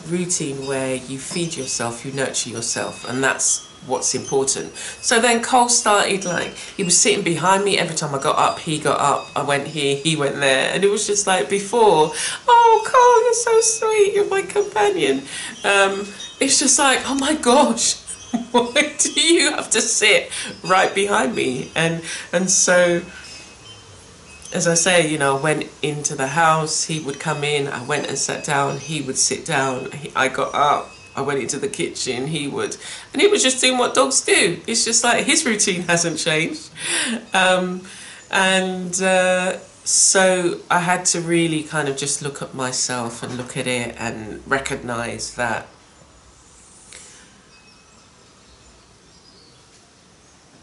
routine 0.08 0.68
where 0.68 0.96
you 0.96 1.18
feed 1.18 1.56
yourself 1.56 2.06
you 2.06 2.12
nurture 2.12 2.50
yourself 2.50 3.08
and 3.10 3.24
that's 3.24 3.67
what's 3.86 4.14
important. 4.16 4.76
So 4.76 5.20
then 5.20 5.42
Cole 5.42 5.70
started 5.70 6.26
like, 6.26 6.54
he 6.56 6.84
was 6.84 6.98
sitting 6.98 7.24
behind 7.24 7.64
me 7.64 7.78
every 7.78 7.96
time 7.96 8.14
I 8.14 8.20
got 8.20 8.38
up, 8.38 8.60
he 8.60 8.80
got 8.80 9.00
up, 9.00 9.28
I 9.36 9.44
went 9.44 9.68
here, 9.68 9.96
he 9.96 10.16
went 10.16 10.36
there. 10.36 10.74
And 10.74 10.84
it 10.84 10.90
was 10.90 11.08
just 11.08 11.28
like 11.28 11.50
before, 11.50 12.12
oh 12.48 12.84
Cole, 12.86 13.24
you're 13.24 13.34
so 13.34 13.62
sweet, 13.62 14.14
you're 14.14 14.30
my 14.30 14.42
companion. 14.42 15.24
Um, 15.64 16.06
it's 16.40 16.60
just 16.60 16.78
like, 16.78 17.02
oh 17.06 17.16
my 17.16 17.36
gosh, 17.36 17.96
why 18.52 18.94
do 18.98 19.12
you 19.22 19.52
have 19.52 19.70
to 19.72 19.82
sit 19.82 20.32
right 20.64 20.94
behind 20.94 21.36
me? 21.36 21.72
And, 21.76 22.04
and 22.34 22.50
so, 22.50 23.02
as 24.54 24.68
I 24.68 24.76
say, 24.76 25.10
you 25.10 25.18
know, 25.18 25.38
I 25.38 25.42
went 25.42 25.70
into 25.82 26.16
the 26.16 26.28
house, 26.28 26.86
he 26.86 27.00
would 27.00 27.20
come 27.20 27.44
in, 27.44 27.68
I 27.68 27.84
went 27.84 28.08
and 28.08 28.18
sat 28.18 28.44
down, 28.44 28.78
he 28.78 29.02
would 29.02 29.18
sit 29.18 29.46
down, 29.46 29.90
I 30.16 30.30
got 30.30 30.54
up, 30.54 30.90
I 31.18 31.22
went 31.22 31.40
into 31.40 31.58
the 31.58 31.68
kitchen, 31.68 32.28
he 32.28 32.48
would, 32.48 32.78
and 33.12 33.22
he 33.22 33.28
was 33.28 33.42
just 33.42 33.60
doing 33.60 33.80
what 33.80 33.96
dogs 33.96 34.22
do. 34.22 34.62
It's 34.68 34.86
just 34.86 35.04
like 35.04 35.26
his 35.26 35.46
routine 35.46 35.82
hasn't 35.88 36.20
changed. 36.20 36.70
Um, 37.34 37.82
and 38.30 39.02
uh, 39.02 39.58
so 39.84 40.60
I 40.70 40.80
had 40.80 41.06
to 41.06 41.22
really 41.22 41.64
kind 41.64 41.90
of 41.90 41.98
just 41.98 42.22
look 42.22 42.44
at 42.44 42.54
myself 42.54 43.24
and 43.24 43.36
look 43.36 43.58
at 43.58 43.66
it 43.66 43.96
and 43.98 44.44
recognize 44.46 45.34
that 45.36 45.66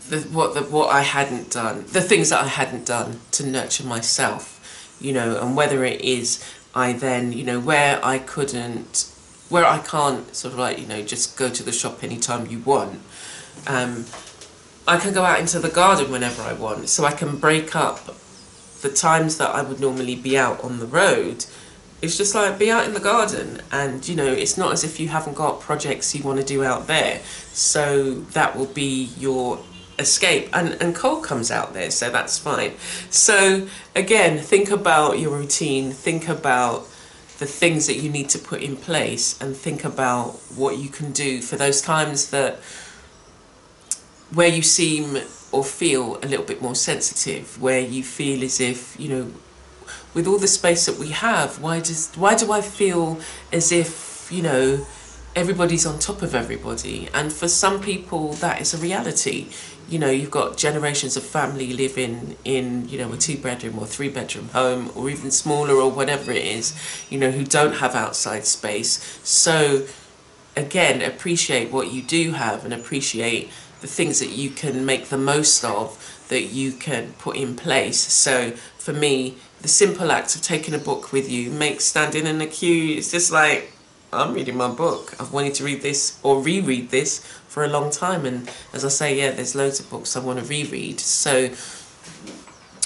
the, 0.09 0.21
what 0.21 0.55
the, 0.55 0.61
what 0.61 0.91
I 0.91 1.01
hadn't 1.01 1.51
done, 1.51 1.85
the 1.89 2.01
things 2.01 2.31
that 2.31 2.45
I 2.45 2.49
hadn't 2.49 2.87
done 2.87 3.21
to 3.33 3.45
nurture 3.45 3.85
myself, 3.85 4.97
you 5.01 5.13
know, 5.13 5.37
and 5.41 5.57
whether 5.57 5.85
it 5.85 6.01
is 6.03 6.45
I 6.77 6.93
then, 6.93 7.33
you 7.33 7.45
know, 7.45 7.59
where 7.59 8.05
I 8.05 8.19
couldn't 8.19 9.11
where 9.55 9.65
I 9.65 9.79
can't 9.79 10.35
sort 10.35 10.53
of 10.53 10.59
like, 10.59 10.81
you 10.81 10.87
know, 10.89 11.01
just 11.01 11.37
go 11.37 11.49
to 11.49 11.63
the 11.63 11.71
shop 11.71 12.03
anytime 12.03 12.49
you 12.49 12.59
want, 12.59 13.01
um, 13.69 14.05
I 14.89 14.99
can 14.99 15.15
go 15.15 15.23
out 15.25 15.39
into 15.39 15.61
the 15.61 15.69
garden 15.69 16.11
whenever 16.11 16.43
I 16.43 16.55
want. 16.55 16.89
So 16.89 17.05
I 17.05 17.13
can 17.13 17.37
break 17.37 17.77
up 17.77 18.17
the 18.83 18.91
times 18.91 19.39
that 19.39 19.51
I 19.51 19.63
would 19.63 19.79
normally 19.79 20.17
be 20.17 20.37
out 20.37 20.65
on 20.65 20.81
the 20.81 20.87
road. 20.87 21.47
It's 22.03 22.19
just 22.19 22.35
like 22.35 22.59
be 22.59 22.69
out 22.69 22.85
in 22.85 22.95
the 22.95 23.07
garden 23.15 23.63
and 23.71 24.07
you 24.09 24.17
know 24.17 24.27
it's 24.27 24.59
not 24.59 24.73
as 24.73 24.83
if 24.83 24.99
you 24.99 25.07
haven't 25.07 25.37
got 25.37 25.61
projects 25.61 26.17
you 26.17 26.25
want 26.25 26.41
to 26.41 26.45
do 26.45 26.65
out 26.65 26.89
there 26.89 27.21
so 27.53 28.15
that 28.37 28.57
will 28.57 28.73
be 28.85 29.05
your 29.17 29.61
escape 30.01 30.51
and 30.53 30.77
and 30.83 30.95
Cole 30.95 31.23
comes 31.23 31.51
out 31.51 31.73
there 31.73 31.91
so 31.91 32.11
that's 32.11 32.37
fine 32.37 32.73
so 33.09 33.67
again 33.95 34.39
think 34.39 34.71
about 34.71 35.19
your 35.19 35.31
routine 35.39 35.93
think 35.93 36.29
about 36.29 36.87
the 37.39 37.47
things 37.47 37.87
that 37.87 37.97
you 37.97 38.09
need 38.11 38.29
to 38.31 38.39
put 38.39 38.63
in 38.63 38.77
place 38.77 39.41
and 39.41 39.57
think 39.57 39.85
about 39.85 40.33
what 40.55 40.79
you 40.79 40.89
can 40.89 41.13
do 41.13 41.41
for 41.43 41.57
those 41.57 41.83
times 41.83 42.31
that 42.31 42.59
where 44.33 44.49
you 44.49 44.63
seem 44.63 45.19
or 45.53 45.65
feel 45.65 46.17
a 46.17 46.27
little 46.27 46.45
bit 46.45 46.61
more 46.61 46.75
sensitive, 46.75 47.61
where 47.61 47.81
you 47.81 48.03
feel 48.03 48.43
as 48.43 48.61
if, 48.61 48.99
you 48.99 49.09
know, 49.09 49.33
with 50.13 50.27
all 50.27 50.39
the 50.39 50.49
space 50.49 50.87
that 50.87 50.97
we 50.99 51.09
have, 51.09 51.61
why 51.61 51.81
does 51.81 52.13
why 52.17 52.35
do 52.35 52.53
I 52.53 52.61
feel 52.61 53.21
as 53.53 53.73
if, 53.73 54.29
you 54.31 54.43
know, 54.43 54.87
everybody's 55.37 55.87
on 55.87 55.99
top 55.99 56.23
of 56.23 56.35
everybody? 56.35 57.09
And 57.15 57.33
for 57.33 57.49
some 57.49 57.81
people 57.81 58.33
that 58.35 58.61
is 58.61 58.75
a 58.75 58.79
reality 58.79 59.49
you 59.89 59.99
know, 59.99 60.11
you've 60.11 60.31
got 60.31 60.57
generations 60.57 61.17
of 61.17 61.23
family 61.23 61.73
living 61.73 62.37
in, 62.45 62.89
you 62.89 62.99
know, 62.99 63.13
a 63.13 63.17
two 63.17 63.37
bedroom 63.37 63.79
or 63.79 63.87
three 63.87 64.09
bedroom 64.09 64.49
home 64.49 64.91
or 64.95 65.11
even 65.11 65.31
smaller 65.31 65.75
or 65.75 65.91
whatever 65.91 66.33
it 66.33 66.45
is, 66.45 66.75
you 67.11 67.19
know, 67.19 67.31
who 67.31 67.45
don't 67.45 67.75
have 67.75 67.95
outside 67.95 68.47
space. 68.47 69.21
So 69.23 69.87
again, 70.57 71.03
appreciate 71.03 71.71
what 71.71 71.93
you 71.93 72.03
do 72.03 72.33
have 72.33 72.65
and 72.65 72.73
appreciate 72.73 73.51
the 73.81 73.87
things 73.87 74.21
that 74.21 74.31
you 74.31 74.51
can 74.51 74.87
make 74.87 75.09
the 75.09 75.19
most 75.19 75.63
of 75.65 76.25
that 76.29 76.45
you 76.45 76.73
can 76.73 77.13
put 77.19 77.37
in 77.37 77.55
place. 77.55 78.01
So 78.01 78.53
for 78.79 78.95
me, 78.95 79.37
the 79.61 79.69
simple 79.69 80.11
act 80.11 80.35
of 80.35 80.41
taking 80.41 80.73
a 80.73 80.79
book 80.79 81.13
with 81.13 81.31
you 81.31 81.51
makes 81.51 81.85
standing 81.85 82.27
in 82.27 82.41
a 82.41 82.47
queue, 82.47 82.97
it's 82.97 83.11
just 83.11 83.31
like, 83.31 83.74
I'm 84.15 84.35
reading 84.35 84.57
my 84.57 84.69
book. 84.69 85.15
I've 85.21 85.33
wanted 85.33 85.55
to 85.55 85.65
read 85.65 85.83
this 85.83 86.19
or 86.23 86.41
reread 86.41 86.91
this 86.91 87.25
for 87.49 87.65
a 87.65 87.69
long 87.69 87.91
time. 87.91 88.25
And 88.25 88.51
as 88.73 88.85
I 88.85 88.89
say, 88.89 89.19
yeah, 89.19 89.31
there's 89.31 89.55
loads 89.55 89.81
of 89.81 89.91
books 89.91 90.17
I 90.17 90.21
want 90.21 90.39
to 90.39 90.45
reread. 90.45 91.01
So, 91.01 91.51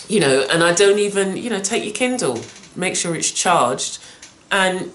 you 0.09 0.21
know, 0.21 0.47
and 0.51 0.63
I 0.63 0.73
don't 0.75 0.99
even, 0.99 1.37
you 1.37 1.51
know, 1.51 1.61
take 1.61 1.85
your 1.85 1.95
Kindle, 1.95 2.41
make 2.77 2.97
sure 2.97 3.15
it's 3.15 3.31
charged 3.31 3.99
and 4.51 4.91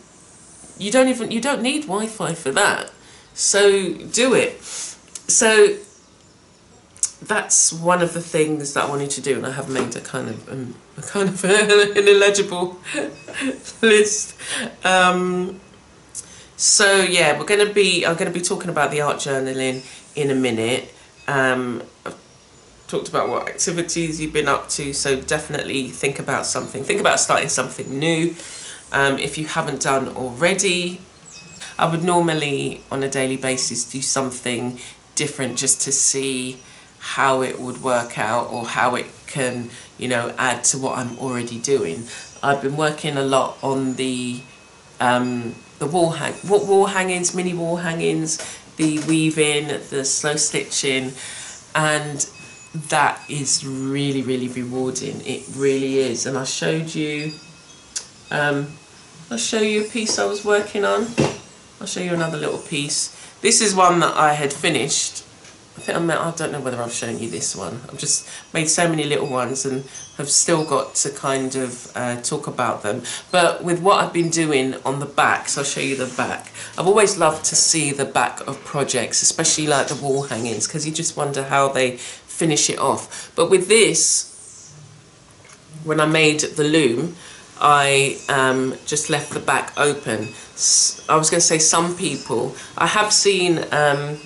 you 0.78 0.92
don't 0.92 1.08
even 1.08 1.32
you 1.32 1.42
don't 1.42 1.62
need 1.62 1.84
Wi-Fi 1.84 2.34
for 2.34 2.52
that. 2.52 2.92
So 3.34 3.94
do 3.94 4.34
it. 4.34 4.62
So 4.64 5.78
that's 7.22 7.72
one 7.72 8.02
of 8.02 8.14
the 8.14 8.22
things 8.22 8.74
that 8.74 8.86
I 8.86 8.90
wanted 8.90 9.10
to 9.12 9.22
do, 9.22 9.38
and 9.38 9.46
I 9.46 9.52
have 9.52 9.70
made 9.70 9.96
a 9.96 10.02
kind 10.02 10.30
of 10.30 10.50
um, 10.50 10.76
a 10.98 11.02
kind 11.02 11.30
of 11.30 11.44
an 11.46 12.08
illegible 12.08 12.80
list. 13.82 14.36
Um, 14.86 15.60
so 16.64 17.02
yeah, 17.02 17.38
we're 17.38 17.46
going 17.46 17.68
to 17.68 17.74
be 17.74 18.06
I'm 18.06 18.16
going 18.16 18.32
to 18.32 18.40
be 18.40 18.44
talking 18.44 18.70
about 18.70 18.90
the 18.90 19.02
art 19.02 19.18
journaling 19.18 19.86
in 20.16 20.32
a 20.32 20.36
minute. 20.36 20.94
Um, 21.28 21.84
I've 22.06 22.16
talked 22.88 23.10
about 23.10 23.28
what 23.28 23.50
activities 23.50 24.22
you've 24.22 24.32
been 24.32 24.48
up 24.48 24.70
to, 24.70 24.94
so 24.94 25.20
definitely 25.20 25.90
think 25.90 26.20
about 26.20 26.46
something. 26.46 26.86
Think 26.86 27.02
about 27.02 27.20
starting 27.20 27.50
something 27.50 28.00
new. 28.00 28.36
Um, 28.94 29.20
if 29.20 29.38
you 29.38 29.46
haven't 29.46 29.82
done 29.82 30.08
already, 30.08 31.02
I 31.78 31.92
would 31.92 32.04
normally 32.04 32.82
on 32.90 33.04
a 33.04 33.10
daily 33.10 33.38
basis 33.38 33.84
do 33.92 34.02
something 34.02 34.80
different 35.16 35.58
just 35.58 35.82
to 35.82 35.92
see 35.92 36.60
how 37.00 37.42
it 37.42 37.60
would 37.60 37.84
work 37.84 38.18
out 38.18 38.50
or 38.50 38.66
how 38.66 38.96
it 38.96 39.08
can, 39.28 39.70
you 39.98 40.08
know, 40.08 40.34
add 40.38 40.64
to 40.66 40.78
what 40.78 40.98
I'm 40.98 41.20
already 41.20 41.60
doing. 41.60 42.06
I've 42.42 42.62
been 42.62 42.78
working 42.78 43.18
a 43.18 43.24
lot 43.24 43.58
on 43.62 43.96
the 43.96 44.42
um, 45.02 45.56
the 45.80 45.88
wall 45.88 46.12
hang 46.12 46.34
wall 46.48 46.86
hangings, 46.86 47.34
mini 47.36 47.54
wall 47.54 47.78
hangings, 47.78 48.38
the 48.78 49.00
weaving, 49.08 49.68
the 49.90 50.06
slow 50.06 50.36
stitching, 50.36 51.14
and 51.76 52.30
that 52.90 53.20
is 53.30 53.66
really 53.66 54.22
really 54.22 54.48
rewarding. 54.48 55.22
It 55.26 55.44
really 55.56 56.00
is, 56.00 56.26
and 56.26 56.38
I 56.38 56.44
showed 56.44 56.94
you. 56.94 57.34
Um, 58.32 58.68
I'll 59.30 59.38
show 59.38 59.62
you 59.62 59.86
a 59.86 59.90
piece 59.90 60.20
I 60.20 60.26
was 60.26 60.44
working 60.44 60.86
on. 60.86 61.08
I'll 61.80 61.88
show 61.88 62.02
you 62.02 62.14
another 62.14 62.38
little 62.38 62.60
piece. 62.60 63.20
This 63.42 63.62
is 63.62 63.76
one 63.76 64.00
that 64.00 64.16
I 64.16 64.34
had 64.34 64.54
finished 64.54 65.24
think 65.84 65.98
I'm, 65.98 66.10
I 66.10 66.34
don't 66.36 66.52
know 66.52 66.62
whether 66.62 66.82
I've 66.82 66.94
shown 66.94 67.20
you 67.20 67.30
this 67.30 67.56
one. 67.56 67.82
I've 67.90 67.98
just 67.98 68.28
made 68.54 68.70
so 68.70 68.88
many 68.88 69.04
little 69.04 69.28
ones 69.28 69.66
and 69.66 69.84
have 70.18 70.30
still 70.30 70.64
got 70.64 70.96
to 70.96 71.10
kind 71.10 71.56
of 71.56 71.92
uh, 71.96 72.22
talk 72.22 72.48
about 72.48 72.84
them. 72.84 73.04
But 73.32 73.64
with 73.64 73.82
what 73.82 74.04
I've 74.04 74.14
been 74.14 74.30
doing 74.30 74.76
on 74.86 75.00
the 75.00 75.06
back, 75.06 75.50
so 75.50 75.62
I'll 75.62 75.66
show 75.66 75.82
you 75.82 75.96
the 75.96 76.14
back. 76.16 76.52
I've 76.78 76.88
always 76.88 77.18
loved 77.18 77.46
to 77.46 77.56
see 77.56 77.92
the 77.92 78.06
back 78.06 78.48
of 78.48 78.64
projects, 78.64 79.22
especially 79.22 79.68
like 79.68 79.88
the 79.88 79.96
wall 79.96 80.24
hangings, 80.24 80.68
because 80.68 80.86
you 80.88 80.94
just 80.94 81.18
wonder 81.18 81.44
how 81.44 81.68
they 81.68 81.98
finish 81.98 82.70
it 82.70 82.80
off. 82.80 83.32
But 83.36 83.50
with 83.50 83.68
this, 83.68 84.74
when 85.84 86.00
I 86.00 86.06
made 86.06 86.40
the 86.42 86.64
loom, 86.64 87.16
I 87.60 88.18
um, 88.30 88.76
just 88.86 89.10
left 89.10 89.34
the 89.34 89.40
back 89.40 89.74
open. 89.78 90.30
I 91.10 91.18
was 91.18 91.30
going 91.30 91.42
to 91.42 91.48
say 91.54 91.60
some 91.60 91.96
people, 91.98 92.56
I 92.78 92.88
have 92.88 93.12
seen... 93.12 93.66
Um, 93.72 94.18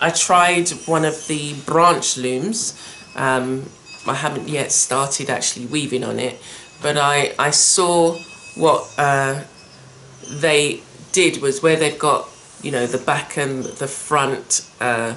I 0.00 0.10
tried 0.10 0.68
one 0.86 1.04
of 1.04 1.26
the 1.26 1.54
branch 1.64 2.16
looms. 2.16 2.78
Um, 3.14 3.70
I 4.06 4.14
haven't 4.14 4.48
yet 4.48 4.72
started 4.72 5.30
actually 5.30 5.66
weaving 5.66 6.04
on 6.04 6.18
it, 6.18 6.40
but 6.82 6.96
I, 6.96 7.34
I 7.38 7.50
saw 7.50 8.18
what 8.56 8.92
uh, 8.98 9.42
they 10.28 10.80
did 11.12 11.40
was 11.42 11.62
where 11.62 11.76
they've 11.76 11.98
got, 11.98 12.28
you 12.62 12.70
know, 12.70 12.86
the 12.86 12.98
back 12.98 13.36
and 13.36 13.64
the 13.64 13.88
front 13.88 14.68
uh, 14.80 15.14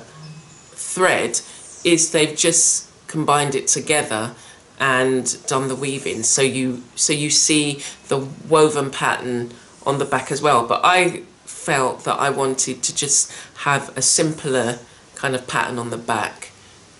thread 0.71 1.41
is 1.83 2.11
they've 2.11 2.37
just 2.37 2.89
combined 3.07 3.55
it 3.55 3.67
together 3.67 4.33
and 4.79 5.45
done 5.45 5.67
the 5.67 5.75
weaving. 5.75 6.23
So 6.23 6.41
you, 6.41 6.83
so 6.95 7.11
you 7.11 7.29
see 7.29 7.81
the 8.07 8.19
woven 8.47 8.91
pattern 8.91 9.51
on 9.85 9.99
the 9.99 10.05
back 10.05 10.31
as 10.31 10.41
well. 10.41 10.65
But 10.65 10.81
I 10.83 11.23
felt 11.59 12.03
that 12.05 12.15
I 12.15 12.29
wanted 12.29 12.81
to 12.83 12.95
just 12.95 13.31
have 13.59 13.95
a 13.97 14.01
simpler 14.01 14.79
kind 15.15 15.35
of 15.35 15.47
pattern 15.47 15.77
on 15.77 15.89
the 15.89 15.97
back. 15.97 16.51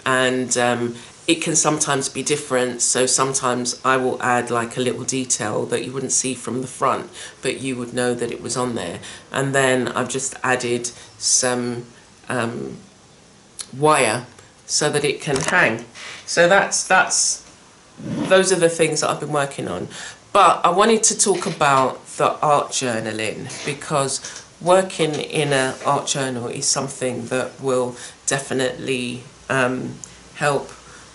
And 0.06 0.58
um, 0.58 0.96
it 1.28 1.42
can 1.42 1.56
sometimes 1.56 2.10
be 2.10 2.24
different. 2.24 2.82
So 2.82 3.06
sometimes 3.06 3.80
I 3.86 3.98
will 3.98 4.22
add 4.22 4.52
like 4.52 4.76
a 4.78 4.82
little 4.82 5.04
detail 5.04 5.66
that 5.68 5.86
you 5.86 5.92
wouldn't 5.94 6.12
see 6.12 6.34
from 6.34 6.62
the 6.62 6.68
front 6.68 7.10
but 7.42 7.62
you 7.62 7.76
would 7.78 7.94
know 7.94 8.14
that 8.14 8.32
it 8.32 8.42
was 8.42 8.58
on 8.58 8.76
there. 8.76 9.00
And 9.32 9.56
then 9.56 9.88
I've 9.90 10.10
just 10.10 10.36
added 10.44 10.88
some 11.18 11.86
um, 12.28 12.78
wire 13.78 14.26
so 14.66 14.90
that 14.90 15.06
it 15.06 15.22
can 15.22 15.38
hang. 15.38 15.86
So 16.26 16.50
that's 16.50 16.84
that's 16.88 17.46
those 18.00 18.52
are 18.52 18.60
the 18.60 18.70
things 18.70 19.02
that 19.02 19.10
I've 19.10 19.20
been 19.20 19.32
working 19.32 19.68
on. 19.68 19.88
But 20.32 20.66
I 20.66 20.70
wanted 20.70 21.04
to 21.04 21.18
talk 21.18 21.46
about 21.46 22.06
the 22.18 22.40
art 22.40 22.70
journaling 22.70 23.50
because 23.66 24.20
working 24.62 25.14
in 25.16 25.54
an 25.54 25.76
art 25.86 26.08
journal 26.08 26.48
is 26.48 26.66
something 26.66 27.26
that 27.28 27.60
will 27.62 27.96
definitely 28.26 29.24
um, 29.50 29.96
help 30.36 30.72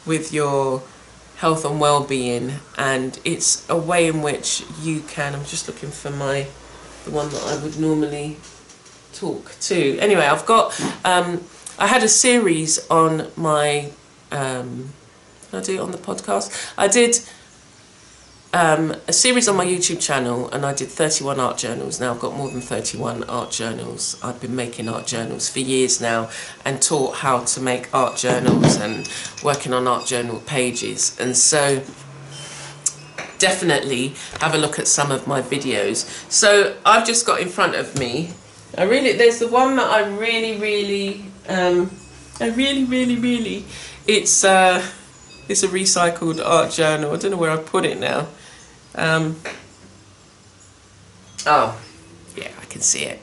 with 0.07 0.33
your 0.33 0.83
health 1.37 1.65
and 1.65 1.81
well-being. 1.81 2.55
And 2.79 3.19
it's 3.25 3.69
a 3.69 3.77
way 3.77 4.07
in 4.07 4.23
which 4.23 4.65
you 4.81 5.01
can 5.01 5.35
I'm 5.35 5.45
just 5.45 5.69
looking 5.69 5.91
for 5.91 6.11
my 6.11 6.47
the 7.05 7.11
one 7.11 7.29
that 7.29 7.43
I 7.45 7.63
would 7.63 7.79
normally 7.79 8.39
talk 9.13 9.53
to. 9.61 9.99
Anyway 9.99 10.25
I've 10.25 10.47
got 10.47 10.81
um, 11.05 11.45
I 11.79 11.87
had 11.87 12.03
a 12.03 12.09
series 12.09 12.87
on 12.89 13.31
my 13.37 13.91
um, 14.33 14.91
I 15.53 15.61
do 15.61 15.75
it 15.75 15.81
on 15.81 15.93
the 15.93 15.99
podcast? 15.99 16.73
I 16.77 16.89
did 16.89 17.21
um, 18.55 18.95
a 19.09 19.13
series 19.13 19.49
on 19.49 19.57
my 19.57 19.67
YouTube 19.67 20.01
channel 20.01 20.49
and 20.51 20.65
I 20.65 20.73
did 20.73 20.89
31 20.89 21.41
art 21.41 21.59
journals. 21.59 21.99
Now 21.99 22.15
I've 22.15 22.21
got 22.21 22.37
more 22.37 22.49
than 22.49 22.61
31 22.61 23.25
art 23.25 23.51
journals. 23.51 24.17
I've 24.23 24.41
been 24.41 24.55
making 24.55 24.89
art 24.89 25.09
journals 25.09 25.49
for 25.49 25.59
years 25.59 26.01
now 26.01 26.31
and 26.65 26.81
taught 26.81 27.17
how 27.17 27.41
to 27.41 27.61
make 27.61 27.93
art 27.93 28.17
journals 28.17 28.77
and 28.77 29.11
working 29.43 29.73
on 29.73 29.89
art 29.89 30.07
journal 30.07 30.39
pages. 30.47 31.19
And 31.19 31.37
so 31.37 31.83
definitely 33.39 34.15
have 34.39 34.55
a 34.55 34.59
look 34.59 34.79
at 34.79 34.87
some 34.87 35.11
of 35.11 35.27
my 35.27 35.43
videos. 35.43 36.05
So 36.31 36.77
I've 36.87 37.05
just 37.05 37.27
got 37.27 37.41
in 37.41 37.49
front 37.49 37.75
of 37.75 37.99
me, 37.99 38.35
I 38.79 38.85
really, 38.85 39.15
there's 39.15 39.41
the 39.41 39.49
one 39.49 39.75
that 39.77 39.91
I 39.91 40.07
really, 40.07 40.61
really, 40.61 41.25
um, 41.49 41.91
I 42.41 42.51
really, 42.51 42.85
really, 42.85 43.17
really, 43.17 43.65
it's, 44.07 44.45
uh, 44.45 44.81
it's 45.49 45.65
a 45.65 45.69
recycled 45.69 46.41
art 46.41 46.71
journal. 46.71 47.13
I 47.13 47.17
don't 47.17 47.33
know 47.33 47.37
where 47.37 47.51
I 47.51 47.57
put 47.57 47.85
it 47.85 47.99
now. 47.99 48.29
Um, 48.95 49.37
oh, 51.47 51.81
yeah, 52.37 52.51
I 52.61 52.65
can 52.67 52.81
see 52.81 53.05
it. 53.05 53.21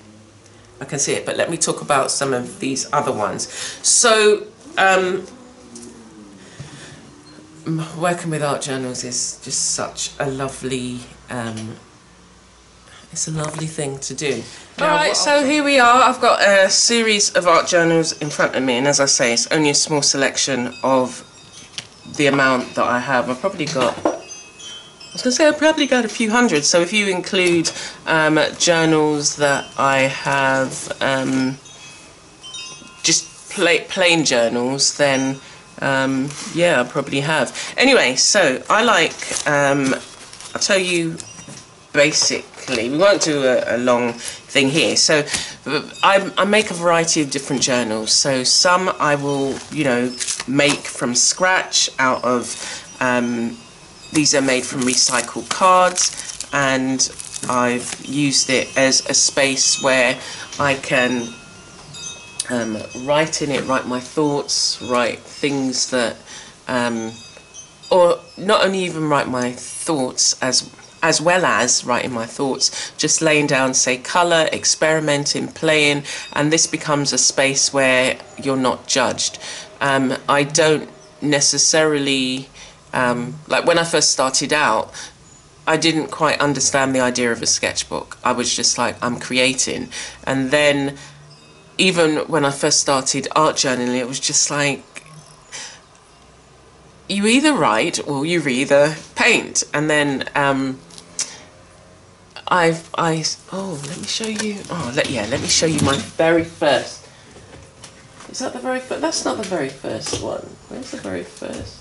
I 0.80 0.86
can 0.86 1.00
see 1.00 1.14
it, 1.14 1.26
but 1.26 1.38
let 1.38 1.50
me 1.50 1.58
talk 1.58 1.82
about 1.82 2.10
some 2.12 2.34
of 2.34 2.60
these 2.60 2.92
other 2.92 3.12
ones. 3.12 3.48
So, 3.84 4.48
um, 4.78 5.28
working 7.98 8.32
with 8.32 8.42
art 8.42 8.62
journals 8.62 9.04
is 9.04 9.40
just 9.44 9.72
such 9.72 10.12
a 10.20 10.30
lovely, 10.30 11.02
um, 11.30 11.76
it's 13.12 13.28
a 13.28 13.32
lovely 13.32 13.68
thing 13.68 14.00
to 14.00 14.16
do. 14.16 14.42
Alright, 14.80 15.16
so 15.16 15.46
here 15.46 15.64
we 15.64 15.78
are. 15.78 16.02
I've 16.02 16.20
got 16.20 16.42
a 16.42 16.70
series 16.70 17.36
of 17.36 17.46
art 17.46 17.68
journals 17.68 18.20
in 18.20 18.32
front 18.32 18.56
of 18.56 18.64
me, 18.64 18.74
and 18.74 18.88
as 18.88 19.00
I 19.00 19.06
say, 19.06 19.34
it's 19.34 19.48
only 19.52 19.70
a 19.70 19.76
small 19.76 20.02
selection 20.02 20.74
of 20.84 21.28
the 22.18 22.26
amount 22.26 22.74
that 22.76 22.86
I 22.86 23.00
have. 23.00 23.30
I've 23.30 23.40
probably 23.40 23.66
got 23.66 24.11
I 25.12 25.16
was 25.16 25.24
going 25.24 25.32
to 25.32 25.36
say 25.36 25.48
I 25.50 25.52
probably 25.52 25.88
got 25.88 26.06
a 26.06 26.08
few 26.08 26.32
hundred. 26.32 26.64
So 26.64 26.80
if 26.80 26.94
you 26.94 27.08
include 27.08 27.70
um, 28.06 28.40
journals 28.58 29.36
that 29.36 29.70
I 29.78 30.04
have, 30.04 30.90
um, 31.02 31.58
just 33.04 33.52
pla 33.52 33.80
plain 33.90 34.24
journals, 34.24 34.96
then 34.96 35.38
um, 35.82 36.30
yeah, 36.54 36.80
I 36.80 36.86
probably 36.86 37.20
have. 37.20 37.54
Anyway, 37.76 38.16
so 38.16 38.64
I 38.70 38.86
like, 38.86 39.46
um, 39.46 39.96
I'll 40.56 40.62
tell 40.62 40.80
you 40.80 41.18
basically, 41.92 42.90
we 42.90 42.98
won't 42.98 43.22
do 43.22 43.44
a, 43.44 43.76
a 43.76 43.80
long 43.80 44.14
thing 44.14 44.70
here. 44.70 44.96
So 44.96 45.26
I, 46.04 46.32
I, 46.38 46.46
make 46.46 46.72
a 46.72 46.74
variety 46.74 47.22
of 47.22 47.32
different 47.32 47.62
journals. 47.62 48.14
So 48.14 48.46
some 48.46 48.88
I 48.98 49.16
will, 49.16 49.58
you 49.74 49.84
know, 49.84 50.16
make 50.48 50.80
from 50.80 51.16
scratch 51.16 51.90
out 52.00 52.24
of 52.24 52.96
um, 53.02 53.58
these 54.12 54.36
are 54.36 54.42
made 54.42 54.66
from 54.66 54.82
recycled 54.82 55.50
cards 55.50 56.48
and 56.54 57.12
I've 57.50 58.06
used 58.06 58.50
it 58.50 58.76
as 58.78 59.06
a 59.10 59.14
space 59.14 59.82
where 59.82 60.20
I 60.60 60.76
can 60.76 61.28
um, 62.50 62.78
write 63.06 63.42
in 63.42 63.52
it, 63.52 63.66
write 63.66 63.88
my 63.88 64.00
thoughts, 64.00 64.82
write 64.82 65.20
things 65.20 65.90
that, 65.92 66.18
um, 66.68 67.12
or 67.90 68.20
not 68.38 68.66
only 68.66 68.80
even 68.80 69.10
write 69.10 69.28
my 69.28 69.52
thoughts 69.52 70.42
as 70.42 70.70
as 71.04 71.20
well 71.20 71.44
as 71.46 71.84
writing 71.84 72.12
my 72.12 72.28
thoughts, 72.28 72.92
just 72.96 73.24
laying 73.24 73.48
down, 73.48 73.74
say, 73.74 73.98
colour, 73.98 74.48
experimenting, 74.54 75.48
playing, 75.48 76.04
and 76.34 76.54
this 76.54 76.68
becomes 76.68 77.12
a 77.12 77.18
space 77.18 77.74
where 77.74 78.20
you're 78.38 78.56
not 78.56 78.86
judged. 78.86 79.40
Um, 79.80 80.16
I 80.30 80.44
don't 80.44 80.88
necessarily 81.20 82.50
um, 82.94 83.36
like 83.48 83.66
when 83.66 83.78
I 83.78 83.84
first 83.84 84.12
started 84.12 84.54
out, 84.54 84.94
I 85.68 85.78
didn't 85.78 86.08
quite 86.08 86.40
understand 86.40 86.96
the 86.96 87.00
idea 87.00 87.32
of 87.32 87.42
a 87.42 87.46
sketchbook. 87.46 88.18
I 88.24 88.32
was 88.32 88.54
just 88.54 88.78
like, 88.78 89.02
I'm 89.02 89.20
creating. 89.20 89.90
And 90.26 90.52
then, 90.52 90.98
even 91.78 92.18
when 92.28 92.46
I 92.46 92.52
first 92.52 92.80
started 92.80 93.28
art 93.36 93.56
journaling, 93.58 93.98
it 93.98 94.08
was 94.08 94.20
just 94.20 94.50
like, 94.50 94.84
you 97.08 97.28
either 97.28 97.54
write 97.54 98.06
or 98.08 98.26
you 98.26 98.46
either 98.48 98.96
paint. 99.16 99.64
And 99.74 99.90
then, 99.90 100.30
um, 100.36 100.80
I've, 102.48 102.90
I, 102.98 103.24
oh, 103.52 103.82
let 103.88 103.98
me 103.98 104.08
show 104.08 104.28
you, 104.28 104.58
oh, 104.70 104.92
let, 104.96 105.10
yeah, 105.10 105.26
let 105.28 105.42
me 105.42 105.48
show 105.48 105.68
you 105.68 105.80
my 105.86 105.96
very 105.96 106.44
first. 106.44 107.08
Is 108.30 108.40
that 108.40 108.54
the 108.54 108.60
very 108.60 108.80
first? 108.80 109.02
That's 109.02 109.24
not 109.24 109.38
the 109.38 109.44
very 109.44 109.70
first 109.70 110.22
one. 110.24 110.42
Where's 110.70 110.92
the 110.92 110.98
very 110.98 111.24
first? 111.24 111.81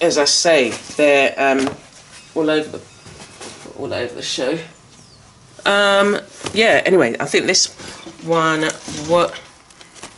As 0.00 0.18
I 0.18 0.24
say, 0.24 0.70
they're 0.96 1.34
um, 1.36 1.74
all 2.34 2.50
over 2.50 2.78
the 2.78 2.82
all 3.78 3.92
over 3.92 4.14
the 4.14 4.22
show. 4.22 4.58
Um, 5.64 6.18
yeah. 6.52 6.82
Anyway, 6.84 7.16
I 7.18 7.26
think 7.26 7.46
this 7.46 7.66
one. 8.24 8.62
What? 9.06 9.40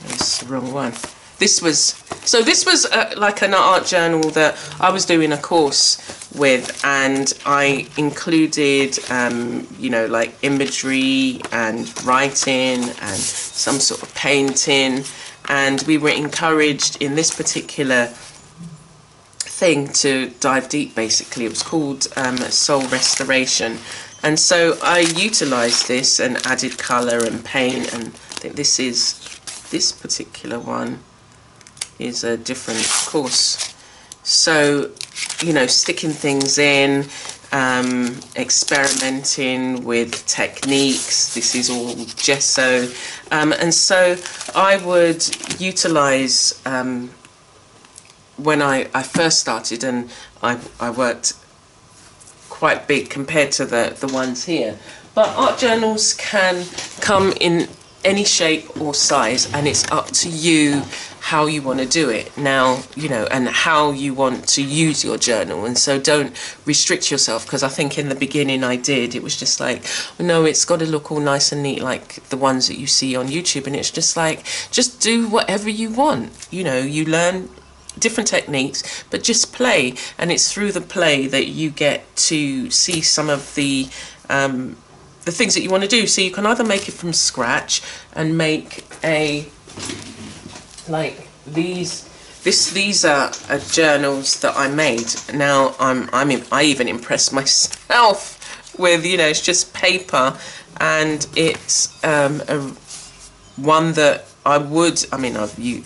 That's 0.07 0.39
the 0.39 0.47
wrong 0.47 0.73
one. 0.73 0.93
This 1.39 1.63
was 1.63 2.03
so. 2.25 2.43
This 2.43 2.67
was 2.67 2.87
uh, 2.87 3.15
like 3.17 3.43
an 3.43 3.55
art 3.55 3.87
journal 3.87 4.31
that 4.31 4.59
I 4.81 4.91
was 4.91 5.05
doing 5.05 5.33
a 5.33 5.39
course 5.39 5.99
with, 6.35 6.81
and 6.85 7.33
I 7.45 7.89
included, 7.97 8.99
um, 9.11 9.67
you 9.79 9.91
know, 9.91 10.07
like 10.07 10.35
imagery 10.43 11.41
and 11.53 11.91
writing 12.05 12.83
and 12.83 13.17
some 13.17 13.79
sort 13.79 14.03
of 14.03 14.15
painting, 14.15 15.05
and 15.49 15.83
we 15.83 15.99
were 15.99 16.11
encouraged 16.11 17.03
in 17.03 17.15
this 17.15 17.35
particular 17.35 18.13
thing 19.61 19.89
to 19.89 20.31
dive 20.41 20.71
deep 20.71 20.95
basically. 20.95 21.45
It 21.45 21.51
was 21.51 21.63
called 21.63 22.09
um, 22.17 22.39
Soul 22.39 22.81
Restoration. 22.89 23.77
And 24.23 24.39
so 24.39 24.79
I 24.83 25.01
utilised 25.01 25.87
this 25.87 26.19
and 26.19 26.39
added 26.47 26.79
colour 26.79 27.19
and 27.19 27.45
paint 27.45 27.93
and 27.93 28.07
I 28.07 28.37
think 28.41 28.55
this 28.55 28.81
is, 28.81 28.99
this 29.71 29.93
particular 29.93 30.59
one 30.59 31.01
is 31.99 32.25
a 32.25 32.39
different 32.39 32.87
course. 33.07 33.75
So, 34.23 34.91
you 35.43 35.53
know, 35.53 35.67
sticking 35.67 36.11
things 36.11 36.57
in, 36.57 37.05
um, 37.53 38.19
experimenting 38.37 39.85
with 39.85 40.27
techniques. 40.27 41.35
This 41.35 41.55
is 41.55 41.69
all 41.69 41.95
gesso. 42.17 42.91
Um, 43.31 43.53
and 43.53 43.75
so 43.75 44.17
I 44.55 44.79
would 44.79 45.23
utilise 45.61 46.65
um, 46.67 47.11
when 48.45 48.63
I, 48.63 48.89
I 48.95 49.03
first 49.03 49.41
started 49.41 49.85
and 49.85 50.11
I, 50.43 50.59
I 50.79 50.91
worked 50.91 51.35
quite 52.49 52.87
big 52.87 53.09
compared 53.09 53.53
to 53.53 53.65
the, 53.65 53.97
the 53.99 54.09
ones 54.09 54.45
here. 54.45 54.79
But 55.15 55.29
art 55.37 55.59
journals 55.59 56.15
can 56.15 56.65
come 57.01 57.33
in 57.41 57.69
any 58.05 58.25
shape 58.25 58.81
or 58.81 58.95
size 58.95 59.53
and 59.53 59.67
it's 59.67 59.91
up 59.91 60.07
to 60.07 60.29
you 60.29 60.83
how 61.21 61.47
you 61.47 61.61
want 61.61 61.79
to 61.79 61.87
do 61.87 62.09
it. 62.09 62.37
Now 62.37 62.83
you 62.97 63.09
know 63.09 63.27
and 63.31 63.49
how 63.49 63.91
you 63.91 64.15
want 64.15 64.49
to 64.49 64.63
use 64.63 65.05
your 65.05 65.19
journal. 65.19 65.65
And 65.65 65.77
so 65.77 66.01
don't 66.01 66.35
restrict 66.65 67.11
yourself 67.11 67.45
because 67.45 67.63
i 67.63 67.69
think 67.69 67.99
in 67.99 68.09
the 68.09 68.15
beginning 68.15 68.65
i 68.65 68.77
did. 68.77 69.15
It 69.15 69.23
was 69.23 69.37
just 69.37 69.61
like 69.61 69.85
no 70.19 70.45
it's 70.45 70.65
got 70.65 70.79
to 70.81 70.87
look 70.87 71.13
all 71.13 71.21
nice 71.21 71.53
and 71.53 71.63
neat 71.63 71.83
like 71.83 72.27
the 72.31 72.37
ones 72.37 72.69
that 72.69 72.79
you 72.79 72.87
see 72.87 73.15
on 73.17 73.29
youtube. 73.29 73.67
And 73.67 73.77
it's 73.77 73.91
just 73.91 74.17
like 74.17 74.45
just 74.71 75.01
do 75.01 75.29
whatever 75.29 75.69
you 75.69 75.91
want. 75.91 76.49
You 76.51 76.65
know 76.65 76.79
you 76.79 77.05
learn 77.05 77.49
different 78.01 78.29
techniques, 78.29 79.05
but 79.11 79.23
just 79.23 79.53
play. 79.53 79.95
And 80.19 80.33
it's 80.33 80.53
through 80.53 80.73
the 80.73 80.81
play 80.81 81.27
that 81.27 81.47
you 81.47 81.71
get 81.71 82.05
to 82.31 82.71
see 82.71 83.01
some 83.01 83.31
of 83.31 83.55
the 83.55 83.89
um, 84.29 84.77
the 85.25 85.33
things 85.33 85.55
that 85.55 85.63
you 85.63 85.71
want 85.71 85.83
to 85.83 85.89
do. 85.89 86.07
So 86.07 86.21
you 86.21 86.31
can 86.31 86.47
either 86.47 86.65
make 86.65 86.89
it 86.89 86.93
from 86.93 87.13
scratch 87.13 87.83
and 88.15 88.37
make 88.37 88.85
a 89.05 89.47
like 90.89 91.29
these. 91.47 92.09
This 92.43 92.71
these 92.73 93.05
are, 93.05 93.31
are 93.51 93.59
journals 93.59 94.41
that 94.41 94.57
I 94.57 94.69
made. 94.69 95.15
Now 95.35 95.75
I'm 95.79 96.09
I'm 96.13 96.31
in, 96.31 96.45
I 96.51 96.65
even 96.65 96.89
impressed 96.89 97.33
myself 97.33 98.39
with 98.79 99.05
you 99.05 99.19
know 99.19 99.29
it's 99.29 99.43
just 99.43 99.75
paper 99.75 100.39
and 100.81 101.27
it's 101.37 102.03
um, 102.03 102.43
a 102.49 102.59
one 103.57 103.93
that 103.93 104.27
I 104.47 104.57
would 104.59 105.05
I 105.13 105.19
mean 105.19 105.37
I've 105.37 105.59
you 105.59 105.85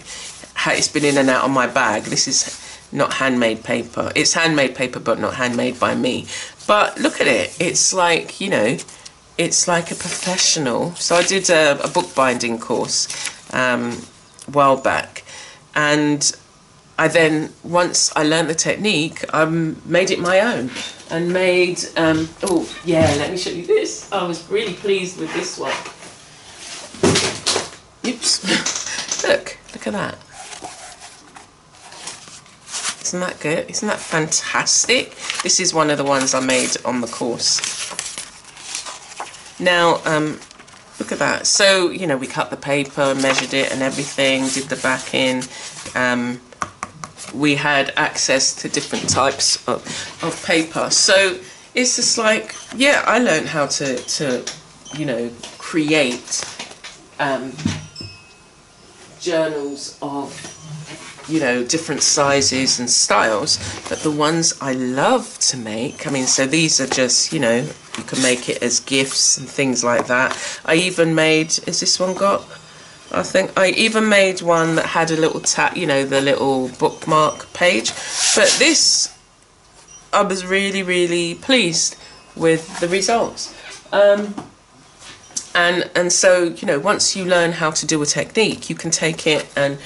it's 0.73 0.89
been 0.89 1.05
in 1.05 1.19
and 1.19 1.31
out 1.31 1.45
of 1.45 1.51
my 1.51 1.67
bag. 1.67 2.05
This 2.05 2.27
is 2.27 2.61
not 2.93 3.15
handmade 3.15 3.65
paper. 3.65 4.11
It's 4.15 4.35
handmade 4.35 4.75
paper, 4.75 5.01
but 5.01 5.19
not 5.19 5.35
handmade 5.35 5.79
by 5.79 5.95
me. 5.95 6.27
But 6.67 6.99
look 6.99 7.21
at 7.21 7.27
it. 7.27 7.57
It's 7.61 7.93
like, 7.93 8.41
you 8.41 8.51
know, 8.51 8.79
it's 9.37 9.69
like 9.69 9.91
a 9.91 9.95
professional. 9.95 10.95
So 10.95 11.17
I 11.17 11.25
did 11.25 11.51
a, 11.51 11.83
a 11.85 11.89
bookbinding 11.89 12.59
course 12.59 13.09
um, 13.53 14.03
a 14.47 14.51
while 14.51 14.77
back. 14.77 15.25
And 15.75 16.35
I 16.97 17.09
then, 17.09 17.53
once 17.65 18.15
I 18.15 18.23
learned 18.23 18.49
the 18.49 18.55
technique, 18.55 19.25
I 19.35 19.45
made 19.45 20.11
it 20.11 20.21
my 20.21 20.41
own 20.41 20.71
and 21.11 21.33
made, 21.33 21.85
um, 21.97 22.29
oh, 22.45 22.73
yeah, 22.85 23.13
let 23.19 23.31
me 23.31 23.37
show 23.37 23.51
you 23.51 23.67
this. 23.67 24.11
I 24.13 24.25
was 24.25 24.49
really 24.49 24.75
pleased 24.75 25.19
with 25.19 25.33
this 25.35 25.59
one. 25.59 25.73
Oops. 28.07 29.25
look, 29.29 29.59
look 29.73 29.87
at 29.89 29.93
that. 29.93 30.19
Isn't 33.15 33.29
that 33.29 33.39
good? 33.39 33.71
Isn't 33.71 33.87
that 33.87 34.01
fantastic? 34.01 35.15
This 35.45 35.61
is 35.61 35.73
one 35.73 35.89
of 35.89 35.99
the 35.99 36.03
ones 36.03 36.35
I 36.35 36.41
made 36.41 36.71
on 36.85 37.01
the 37.01 37.07
course. 37.07 37.61
Now, 39.61 40.01
um, 40.05 40.41
look 40.99 41.13
at 41.13 41.21
that. 41.21 41.47
So, 41.47 41.91
you 41.91 42.09
know, 42.09 42.17
we 42.17 42.27
cut 42.27 42.51
the 42.51 42.57
paper, 42.57 43.15
measured 43.15 43.55
it 43.55 43.71
and 43.71 43.83
everything, 43.83 44.49
did 44.49 44.65
the 44.65 44.75
backing. 44.83 45.45
Um, 45.95 46.41
we 47.33 47.55
had 47.55 47.93
access 47.97 48.53
to 48.57 48.69
different 48.69 49.09
types 49.09 49.65
of, 49.69 49.87
of 50.21 50.45
paper. 50.45 50.91
So 50.91 51.39
it's 51.73 51.95
just 51.95 52.19
like, 52.19 52.57
yeah, 52.75 53.05
I 53.07 53.21
learned 53.21 53.47
how 53.47 53.67
to, 53.67 53.97
to 53.97 54.45
you 54.97 55.07
know, 55.07 55.31
create 55.59 56.45
um, 57.21 57.53
journals 59.21 60.01
of 60.03 60.54
you 61.29 61.41
know, 61.41 61.65
different 61.65 62.03
sizes 62.03 62.79
and 62.79 62.89
styles, 62.89 63.59
but 63.89 64.01
the 64.01 64.11
ones 64.11 64.55
I 64.61 64.73
love 64.73 65.39
to 65.41 65.57
make, 65.57 66.07
I 66.07 66.11
mean, 66.11 66.27
so 66.27 66.47
these 66.47 66.81
are 66.81 66.87
just, 66.87 67.33
you 67.33 67.41
know, 67.41 67.67
you 67.97 68.05
can 68.05 68.23
make 68.23 68.49
it 68.49 68.63
as 68.63 68.81
gifts 68.81 69.39
and 69.39 69.49
things 69.49 69.83
like 69.83 70.07
that. 70.09 70.37
I 70.65 70.75
even 70.75 71.15
made, 71.15 71.59
is 71.67 71.81
this 71.81 71.99
one 71.99 72.15
got? 72.15 72.43
I 73.13 73.23
think 73.23 73.57
I 73.57 73.69
even 73.71 74.09
made 74.09 74.43
one 74.43 74.75
that 74.77 74.87
had 74.87 75.11
a 75.11 75.17
little 75.17 75.41
tap, 75.41 75.77
you 75.77 75.87
know, 75.87 76.05
the 76.05 76.21
little 76.21 76.69
bookmark 76.69 77.53
page. 77.53 77.91
But 78.35 78.55
this, 78.59 79.17
I 80.13 80.23
was 80.23 80.45
really, 80.45 80.83
really 80.83 81.37
pleased 81.37 81.97
with 82.35 82.81
the 82.81 82.89
results. 82.89 83.55
Um, 83.93 84.35
and 85.55 85.89
and 85.95 86.13
so 86.13 86.45
you 86.45 86.67
know, 86.67 86.81
once 86.81 87.15
you 87.15 87.25
learn 87.25 87.53
how 87.53 87.71
to 87.71 87.87
do 87.87 88.03
a 88.03 88.07
technique, 88.07 88.69
you 88.69 88.75
can 88.75 88.91
take 88.91 89.27
it 89.27 89.47
and 89.57 89.79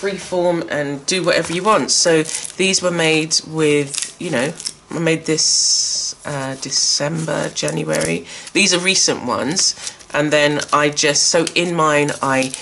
freeform 0.00 0.68
and 0.70 1.04
do 1.06 1.24
whatever 1.24 1.52
you 1.52 1.62
want. 1.62 1.90
So 1.90 2.22
these 2.56 2.82
were 2.82 2.90
made 2.90 3.40
with, 3.46 4.16
you 4.20 4.30
know, 4.30 4.52
I 4.90 4.98
made 4.98 5.24
this 5.26 6.14
uh, 6.24 6.56
December, 6.60 7.50
January. 7.50 8.26
These 8.52 8.74
are 8.74 8.78
recent 8.78 9.24
ones. 9.24 9.74
And 10.12 10.32
then 10.32 10.60
I 10.72 10.90
just, 10.90 11.24
so 11.24 11.44
in 11.54 11.74
mine, 11.74 12.10
I 12.22 12.52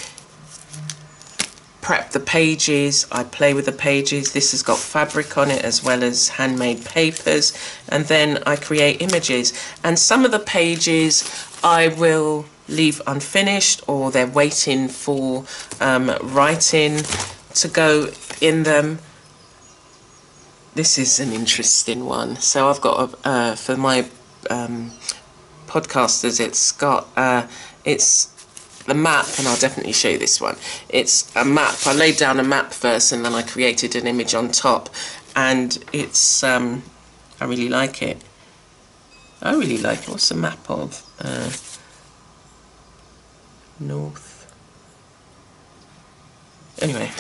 prep 1.83 2.11
the 2.13 2.21
pages, 2.21 3.07
I 3.11 3.25
play 3.25 3.53
with 3.55 3.67
the 3.67 3.73
pages. 3.73 4.33
This 4.33 4.53
has 4.53 4.63
got 4.63 4.79
fabric 4.79 5.37
on 5.37 5.51
it 5.51 5.65
as 5.65 5.83
well 5.83 6.03
as 6.03 6.29
handmade 6.31 6.85
papers. 6.85 7.53
And 7.89 8.05
then 8.07 8.43
I 8.47 8.57
create 8.57 9.03
images. 9.03 9.53
And 9.83 9.99
some 9.99 10.25
of 10.25 10.31
the 10.31 10.39
pages 10.39 11.29
I 11.63 11.89
will 11.89 12.47
leave 12.73 13.01
unfinished 13.07 13.83
or 13.87 14.11
they're 14.11 14.27
waiting 14.27 14.89
for 14.89 15.45
um, 15.81 16.11
writing 16.23 16.99
to 17.55 17.69
go 17.69 18.09
in 18.41 18.63
them. 18.65 18.99
This 20.75 20.99
is 20.99 21.21
an 21.21 21.33
interesting 21.33 22.07
one. 22.07 22.37
So 22.37 22.69
I've 22.71 22.81
got, 22.81 23.11
a, 23.25 23.29
uh, 23.29 23.55
for 23.57 23.77
my 23.77 24.07
um, 24.49 24.93
podcasters, 25.67 26.41
it's 26.41 26.73
got, 26.73 27.09
uh, 27.17 27.47
it's 27.85 28.27
the 28.87 28.95
map, 28.95 29.27
and 29.39 29.47
I'll 29.47 29.59
definitely 29.59 29.93
show 29.93 30.09
you 30.09 30.19
this 30.19 30.41
one. 30.41 30.57
It's 30.89 31.35
a 31.37 31.45
map. 31.45 31.77
I 31.87 31.95
laid 31.95 32.17
down 32.17 32.41
a 32.41 32.45
map 32.45 32.73
first 32.73 33.13
and 33.13 33.25
then 33.25 33.35
I 33.35 33.43
created 33.43 33.95
an 33.95 34.07
image 34.07 34.35
on 34.35 34.51
top. 34.51 34.89
And 35.37 35.83
it's, 35.93 36.43
um, 36.43 36.83
I 37.41 37.45
really 37.45 37.69
like 37.69 38.03
it. 38.03 38.23
I 39.43 39.53
really 39.55 39.79
like 39.79 40.05
it. 40.05 40.09
What's 40.09 40.29
the 40.29 40.37
map 40.37 40.71
of? 40.71 41.03
Uh, 41.19 41.51
north. 43.87 44.31
Anyway, 46.81 47.11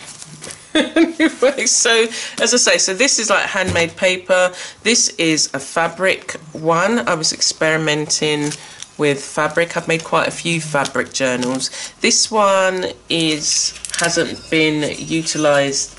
anyway, 0.74 1.66
so 1.66 2.06
as 2.40 2.54
I 2.54 2.56
say, 2.56 2.78
so 2.78 2.94
this 2.94 3.18
is 3.18 3.30
like 3.30 3.46
handmade 3.46 3.96
paper. 3.96 4.52
This 4.82 5.10
is 5.10 5.52
a 5.54 5.60
fabric 5.60 6.32
one. 6.52 7.06
I 7.08 7.14
was 7.14 7.32
experimenting 7.32 8.50
with 8.98 9.22
fabric. 9.22 9.76
I've 9.76 9.88
made 9.88 10.04
quite 10.04 10.28
a 10.28 10.32
few 10.32 10.60
fabric 10.60 11.12
journals. 11.12 11.70
This 12.00 12.30
one 12.30 12.86
is 13.08 13.78
hasn't 13.98 14.50
been 14.50 14.96
utilized 14.98 15.98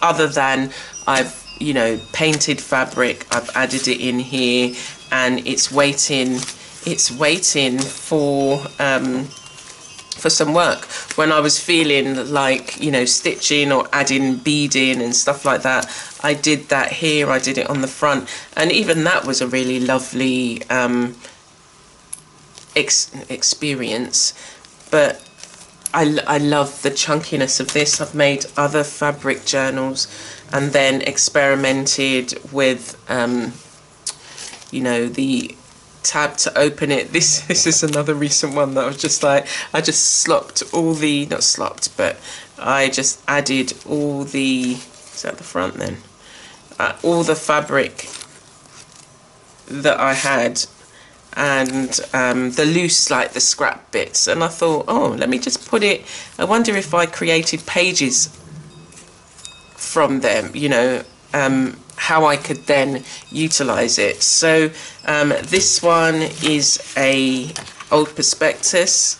other 0.00 0.26
than 0.26 0.70
I've 1.06 1.42
you 1.60 1.74
know 1.74 2.00
painted 2.12 2.60
fabric 2.60 3.26
I've 3.30 3.50
added 3.54 3.88
it 3.88 4.00
in 4.00 4.18
here 4.18 4.74
and 5.10 5.46
it's 5.46 5.70
waiting 5.70 6.38
it's 6.86 7.10
waiting 7.10 7.78
for 7.78 8.66
um, 8.78 9.24
for 9.24 10.30
some 10.30 10.54
work. 10.54 10.84
When 11.16 11.32
I 11.32 11.40
was 11.40 11.58
feeling 11.58 12.30
like 12.30 12.80
you 12.80 12.90
know 12.90 13.04
stitching 13.04 13.72
or 13.72 13.88
adding 13.92 14.36
beading 14.36 15.02
and 15.02 15.14
stuff 15.14 15.44
like 15.44 15.62
that 15.62 15.86
I 16.22 16.34
did 16.34 16.68
that 16.68 16.92
here 16.92 17.30
I 17.30 17.38
did 17.38 17.58
it 17.58 17.68
on 17.68 17.80
the 17.80 17.88
front. 17.88 18.28
And 18.56 18.70
even 18.70 19.04
that 19.04 19.26
was 19.26 19.40
a 19.40 19.46
really 19.46 19.80
lovely 19.80 20.62
um, 20.70 21.16
ex 22.76 23.12
experience. 23.28 24.32
But 24.90 25.28
I, 25.92 26.20
I 26.26 26.38
love 26.38 26.82
the 26.82 26.90
chunkiness 26.90 27.60
of 27.60 27.72
this. 27.72 28.00
I've 28.00 28.14
made 28.14 28.46
other 28.56 28.84
fabric 28.84 29.44
journals 29.44 30.06
and 30.52 30.72
then 30.72 31.02
experimented 31.02 32.34
with 32.52 32.96
um, 33.10 33.52
you 34.70 34.82
know 34.82 35.08
the 35.08 35.56
tab 36.02 36.36
to 36.38 36.58
open 36.58 36.90
it. 36.90 37.12
This 37.12 37.40
this 37.46 37.66
is 37.66 37.82
another 37.82 38.14
recent 38.14 38.54
one 38.54 38.74
that 38.74 38.84
I 38.84 38.86
was 38.86 39.00
just 39.00 39.22
like 39.22 39.46
I 39.72 39.80
just 39.80 40.04
slopped 40.04 40.62
all 40.72 40.94
the 40.94 41.26
not 41.26 41.42
slopped 41.42 41.96
but 41.96 42.16
I 42.58 42.88
just 42.88 43.22
added 43.28 43.74
all 43.86 44.24
the 44.24 44.72
is 44.72 45.22
that 45.22 45.38
the 45.38 45.44
front 45.44 45.74
then? 45.74 45.98
Uh, 46.78 46.96
all 47.02 47.22
the 47.22 47.36
fabric 47.36 48.08
that 49.68 49.98
I 49.98 50.14
had 50.14 50.64
and 51.34 51.98
um, 52.12 52.50
the 52.52 52.66
loose 52.66 53.10
like 53.10 53.32
the 53.32 53.40
scrap 53.40 53.90
bits. 53.90 54.26
And 54.26 54.42
I 54.44 54.48
thought 54.48 54.86
oh 54.88 55.08
let 55.08 55.28
me 55.28 55.38
just 55.38 55.68
put 55.68 55.82
it 55.82 56.04
I 56.38 56.44
wonder 56.44 56.76
if 56.76 56.94
I 56.94 57.06
created 57.06 57.66
pages 57.66 58.28
from 59.76 60.20
them 60.20 60.54
you 60.54 60.68
know 60.68 61.04
um, 61.34 61.81
how 61.96 62.24
I 62.26 62.36
could 62.36 62.66
then 62.66 63.04
utilize 63.30 63.98
it. 63.98 64.22
So 64.22 64.70
um, 65.06 65.30
this 65.42 65.82
one 65.82 66.16
is 66.42 66.92
a 66.96 67.52
old 67.90 68.14
prospectus 68.14 69.18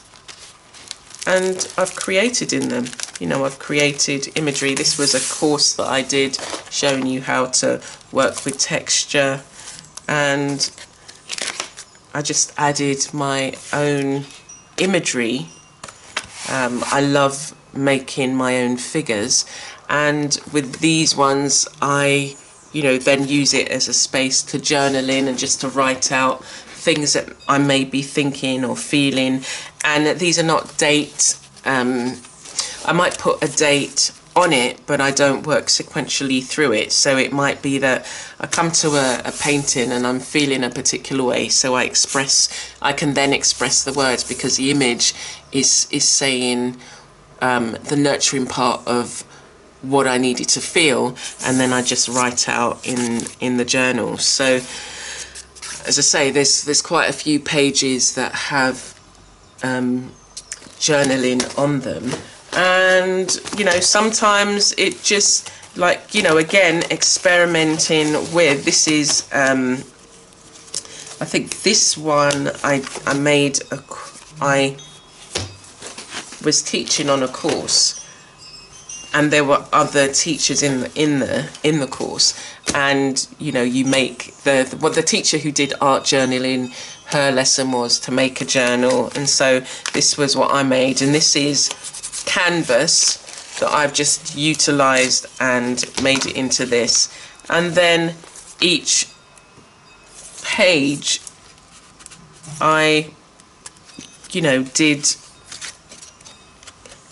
and 1.26 1.72
I've 1.78 1.94
created 1.94 2.52
in 2.52 2.68
them. 2.68 2.86
You 3.20 3.28
know 3.28 3.44
I've 3.44 3.58
created 3.58 4.36
imagery. 4.36 4.74
This 4.74 4.98
was 4.98 5.14
a 5.14 5.34
course 5.34 5.74
that 5.76 5.86
I 5.86 6.02
did 6.02 6.38
showing 6.70 7.06
you 7.06 7.20
how 7.20 7.46
to 7.46 7.80
work 8.10 8.44
with 8.44 8.58
texture 8.58 9.42
and 10.08 10.70
I 12.14 12.22
just 12.22 12.52
added 12.58 13.06
my 13.14 13.54
own 13.72 14.24
imagery. 14.78 15.46
Um, 16.50 16.82
I 16.86 17.00
love 17.00 17.54
making 17.72 18.34
my 18.34 18.58
own 18.62 18.76
figures 18.76 19.46
and 19.88 20.38
with 20.52 20.80
these 20.80 21.16
ones 21.16 21.68
I 21.80 22.36
you 22.72 22.82
know 22.82 22.98
then 22.98 23.26
use 23.28 23.54
it 23.54 23.68
as 23.68 23.88
a 23.88 23.94
space 23.94 24.42
to 24.42 24.58
journal 24.58 25.08
in 25.08 25.28
and 25.28 25.38
just 25.38 25.60
to 25.60 25.68
write 25.68 26.10
out 26.12 26.44
things 26.44 27.12
that 27.12 27.28
I 27.48 27.58
may 27.58 27.84
be 27.84 28.02
thinking 28.02 28.64
or 28.64 28.76
feeling 28.76 29.42
and 29.84 30.18
these 30.18 30.38
are 30.38 30.44
not 30.44 30.76
date 30.78 31.36
um, 31.64 32.16
I 32.84 32.92
might 32.92 33.18
put 33.18 33.42
a 33.42 33.48
date 33.48 34.10
on 34.34 34.52
it, 34.52 34.80
but 34.86 35.00
I 35.00 35.10
don't 35.10 35.46
work 35.46 35.66
sequentially 35.66 36.42
through 36.42 36.72
it. 36.72 36.92
So 36.92 37.16
it 37.16 37.32
might 37.32 37.62
be 37.62 37.78
that 37.78 38.06
I 38.40 38.46
come 38.46 38.70
to 38.72 38.88
a, 38.90 39.22
a, 39.24 39.32
painting 39.32 39.92
and 39.92 40.06
I'm 40.06 40.20
feeling 40.20 40.64
a 40.64 40.70
particular 40.70 41.22
way, 41.22 41.48
so 41.48 41.74
I 41.74 41.84
express, 41.84 42.48
I 42.80 42.92
can 42.92 43.14
then 43.14 43.32
express 43.32 43.84
the 43.84 43.92
words 43.92 44.24
because 44.24 44.56
the 44.56 44.70
image 44.70 45.14
is 45.52 45.86
is 45.90 46.08
saying 46.08 46.76
um, 47.40 47.72
the 47.84 47.96
nurturing 47.96 48.46
part 48.46 48.86
of 48.86 49.24
what 49.82 50.06
I 50.06 50.18
needed 50.18 50.48
to 50.50 50.60
feel, 50.60 51.16
and 51.44 51.58
then 51.60 51.72
I 51.72 51.82
just 51.82 52.08
write 52.08 52.48
out 52.48 52.86
in 52.86 53.22
in 53.40 53.56
the 53.56 53.64
journal. 53.64 54.16
So 54.18 54.60
as 55.86 55.98
I 55.98 56.02
say, 56.02 56.30
there's 56.30 56.64
there's 56.64 56.82
quite 56.82 57.10
a 57.10 57.12
few 57.12 57.40
pages 57.40 58.14
that 58.14 58.32
have 58.32 58.98
um, 59.62 60.12
journaling 60.78 61.58
on 61.58 61.80
them 61.80 62.10
and 62.54 63.40
you 63.56 63.64
know 63.64 63.80
sometimes 63.80 64.72
it 64.76 65.02
just 65.02 65.50
like 65.76 66.14
you 66.14 66.22
know 66.22 66.36
again 66.36 66.82
experimenting 66.90 68.12
with 68.34 68.64
this 68.64 68.86
is 68.86 69.28
um 69.32 69.74
I 71.20 71.24
think 71.24 71.62
this 71.62 71.96
one 71.96 72.50
I 72.62 72.84
I 73.06 73.14
made 73.14 73.60
a 73.70 73.78
I 74.40 74.76
was 76.44 76.62
teaching 76.62 77.08
on 77.08 77.22
a 77.22 77.28
course 77.28 78.01
and 79.14 79.30
there 79.30 79.44
were 79.44 79.64
other 79.72 80.12
teachers 80.12 80.62
in 80.62 80.80
the 80.80 80.90
in 80.94 81.18
the 81.20 81.48
in 81.62 81.80
the 81.80 81.86
course. 81.86 82.34
And 82.74 83.26
you 83.38 83.52
know 83.52 83.62
you 83.62 83.84
make 83.84 84.34
the 84.44 84.64
what 84.64 84.82
well, 84.82 84.92
the 84.92 85.02
teacher 85.02 85.38
who 85.38 85.52
did 85.52 85.74
art 85.80 86.04
journaling 86.04 86.72
her 87.06 87.30
lesson 87.30 87.72
was 87.72 87.98
to 88.00 88.10
make 88.10 88.40
a 88.40 88.44
journal. 88.44 89.12
And 89.14 89.28
so 89.28 89.60
this 89.92 90.16
was 90.16 90.36
what 90.36 90.52
I 90.52 90.62
made. 90.62 91.02
And 91.02 91.14
this 91.14 91.36
is 91.36 91.68
canvas 92.26 93.18
that 93.60 93.70
I've 93.70 93.92
just 93.92 94.36
utilized 94.36 95.26
and 95.40 95.84
made 96.02 96.24
it 96.26 96.36
into 96.36 96.64
this. 96.64 97.14
And 97.50 97.72
then 97.72 98.14
each 98.60 99.08
page 100.42 101.20
I 102.60 103.10
you 104.30 104.40
know 104.40 104.62
did 104.62 105.04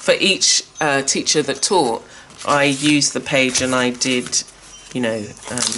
for 0.01 0.15
each 0.19 0.65
uh, 0.81 1.03
teacher 1.03 1.43
that 1.43 1.63
taught 1.63 2.03
I 2.47 2.65
used 2.65 3.13
the 3.13 3.21
page 3.21 3.61
and 3.61 3.75
I 3.75 3.91
did 3.91 4.43
you 4.95 5.01
know 5.01 5.25
um, 5.51 5.75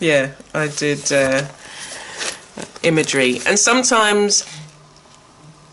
yeah 0.00 0.32
I 0.54 0.68
did 0.68 1.12
uh, 1.12 1.48
imagery 2.82 3.40
and 3.46 3.58
sometimes 3.58 4.44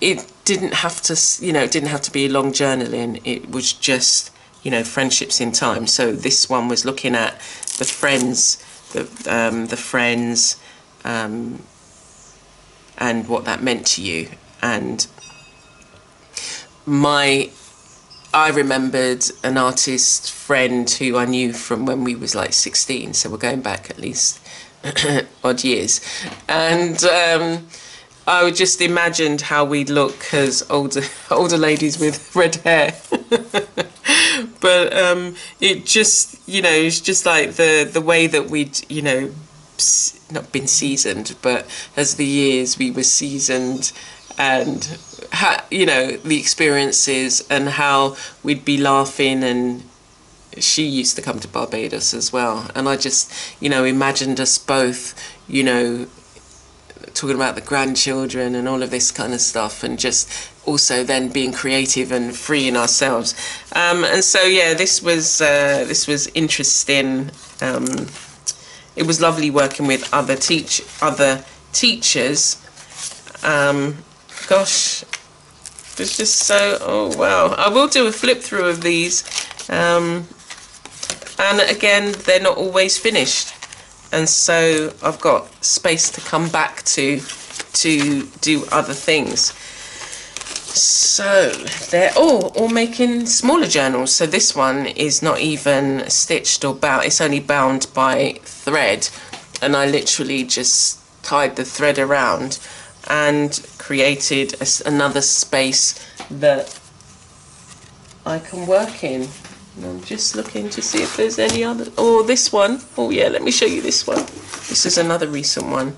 it 0.01 0.33
didn't 0.45 0.73
have 0.73 1.01
to, 1.03 1.45
you 1.45 1.53
know, 1.53 1.63
it 1.63 1.71
didn't 1.71 1.89
have 1.89 2.01
to 2.01 2.11
be 2.11 2.25
a 2.25 2.29
long 2.29 2.51
journaling. 2.51 3.21
It 3.23 3.49
was 3.49 3.71
just, 3.71 4.31
you 4.61 4.71
know, 4.71 4.83
friendships 4.83 5.39
in 5.39 5.51
time. 5.51 5.87
So 5.87 6.11
this 6.11 6.49
one 6.49 6.67
was 6.67 6.83
looking 6.85 7.15
at 7.15 7.39
the 7.77 7.85
friends, 7.85 8.63
the 8.91 9.03
um, 9.27 9.67
the 9.67 9.77
friends, 9.77 10.57
um, 11.05 11.63
and 12.97 13.27
what 13.27 13.45
that 13.45 13.63
meant 13.63 13.85
to 13.87 14.01
you. 14.01 14.29
And 14.61 15.07
my, 16.85 17.49
I 18.33 18.49
remembered 18.49 19.25
an 19.43 19.57
artist 19.57 20.31
friend 20.31 20.89
who 20.89 21.17
I 21.17 21.25
knew 21.25 21.53
from 21.53 21.85
when 21.85 22.03
we 22.03 22.15
was 22.15 22.35
like 22.35 22.53
16. 22.53 23.13
So 23.13 23.29
we're 23.29 23.37
going 23.37 23.61
back 23.61 23.89
at 23.89 23.99
least 23.99 24.39
odd 25.43 25.63
years, 25.63 26.01
and. 26.47 27.03
Um, 27.03 27.67
I 28.25 28.51
just 28.51 28.79
imagined 28.79 29.41
how 29.41 29.65
we'd 29.65 29.89
look 29.89 30.33
as 30.33 30.65
older 30.69 31.01
older 31.31 31.57
ladies 31.57 31.99
with 31.99 32.33
red 32.35 32.55
hair. 32.57 32.95
but 34.61 34.95
um, 34.95 35.35
it 35.59 35.85
just, 35.85 36.47
you 36.47 36.61
know, 36.61 36.71
it's 36.71 37.01
just 37.01 37.25
like 37.25 37.53
the 37.53 37.89
the 37.91 38.01
way 38.01 38.27
that 38.27 38.49
we'd, 38.49 38.79
you 38.89 39.01
know, 39.01 39.31
not 40.31 40.51
been 40.51 40.67
seasoned, 40.67 41.35
but 41.41 41.67
as 41.97 42.15
the 42.15 42.25
years 42.25 42.77
we 42.77 42.91
were 42.91 43.03
seasoned, 43.03 43.91
and 44.37 44.97
ha- 45.33 45.65
you 45.69 45.85
know 45.85 46.17
the 46.17 46.39
experiences 46.39 47.45
and 47.49 47.69
how 47.69 48.15
we'd 48.43 48.63
be 48.63 48.77
laughing 48.77 49.43
and 49.43 49.83
she 50.59 50.85
used 50.85 51.15
to 51.15 51.21
come 51.21 51.39
to 51.39 51.47
Barbados 51.47 52.13
as 52.13 52.31
well, 52.31 52.69
and 52.75 52.87
I 52.87 52.95
just, 52.95 53.33
you 53.59 53.69
know, 53.69 53.83
imagined 53.83 54.39
us 54.39 54.57
both, 54.57 55.15
you 55.47 55.63
know, 55.63 56.07
talking 57.13 57.35
about 57.35 57.55
the 57.55 57.61
grandchildren 57.61 58.55
and 58.55 58.67
all 58.67 58.81
of 58.81 58.91
this 58.91 59.11
kind 59.11 59.33
of 59.33 59.41
stuff 59.41 59.83
and 59.83 59.99
just 59.99 60.29
also 60.65 61.03
then 61.03 61.29
being 61.29 61.51
creative 61.51 62.11
and 62.11 62.35
freeing 62.35 62.75
ourselves. 62.75 63.33
Um, 63.75 64.03
and 64.03 64.23
so 64.23 64.41
yeah 64.43 64.73
this 64.73 65.01
was 65.01 65.41
uh, 65.41 65.85
this 65.87 66.07
was 66.07 66.27
interesting. 66.27 67.29
Um, 67.61 68.07
it 68.95 69.05
was 69.05 69.21
lovely 69.21 69.49
working 69.49 69.85
with 69.85 70.11
other 70.13 70.35
teach 70.35 70.81
other 71.01 71.43
teachers. 71.71 72.57
Um, 73.43 73.97
gosh 74.47 75.03
it's 75.99 76.17
just 76.17 76.35
so 76.39 76.77
oh 76.81 77.15
wow 77.17 77.53
I 77.57 77.69
will 77.69 77.87
do 77.87 78.07
a 78.07 78.11
flip 78.11 78.39
through 78.41 78.65
of 78.65 78.81
these 78.81 79.23
um, 79.69 80.27
and 81.39 81.59
again 81.69 82.13
they're 82.25 82.41
not 82.41 82.57
always 82.57 82.97
finished 82.97 83.53
and 84.13 84.29
so 84.29 84.93
I've 85.01 85.19
got 85.19 85.51
space 85.65 86.09
to 86.11 86.21
come 86.21 86.47
back 86.49 86.83
to 86.83 87.19
to 87.73 88.27
do 88.41 88.65
other 88.71 88.93
things. 88.93 89.53
So 90.75 91.49
they're 91.89 92.13
all 92.15 92.47
all 92.55 92.69
making 92.69 93.25
smaller 93.25 93.67
journals. 93.67 94.11
So 94.13 94.25
this 94.27 94.55
one 94.55 94.85
is 94.85 95.21
not 95.21 95.39
even 95.39 96.07
stitched 96.09 96.63
or 96.63 96.75
bound. 96.75 97.05
It's 97.05 97.21
only 97.21 97.39
bound 97.39 97.87
by 97.93 98.39
thread, 98.43 99.09
and 99.61 99.75
I 99.75 99.87
literally 99.87 100.43
just 100.43 100.99
tied 101.23 101.55
the 101.55 101.65
thread 101.65 101.97
around 101.97 102.59
and 103.13 103.63
created 103.77 104.55
a, 104.59 104.67
another 104.87 105.21
space 105.21 106.03
that 106.31 106.79
I 108.25 108.39
can 108.39 108.65
work 108.65 109.03
in. 109.03 109.29
And 109.75 109.85
I'm 109.85 110.03
just 110.03 110.35
looking 110.35 110.67
to 110.71 110.81
see 110.81 111.03
if 111.03 111.15
there's 111.15 111.37
any 111.37 111.63
other. 111.63 111.85
Oh, 111.95 112.23
this 112.23 112.51
one. 112.51 112.81
Oh 112.97 113.11
yeah, 113.11 113.27
let 113.27 113.43
me 113.43 113.51
show 113.51 113.67
you 113.67 113.81
this 113.81 114.07
one. 114.07 114.25
This 114.69 114.87
is 114.87 114.97
another 114.97 115.27
recent 115.27 115.67
one. 115.67 115.95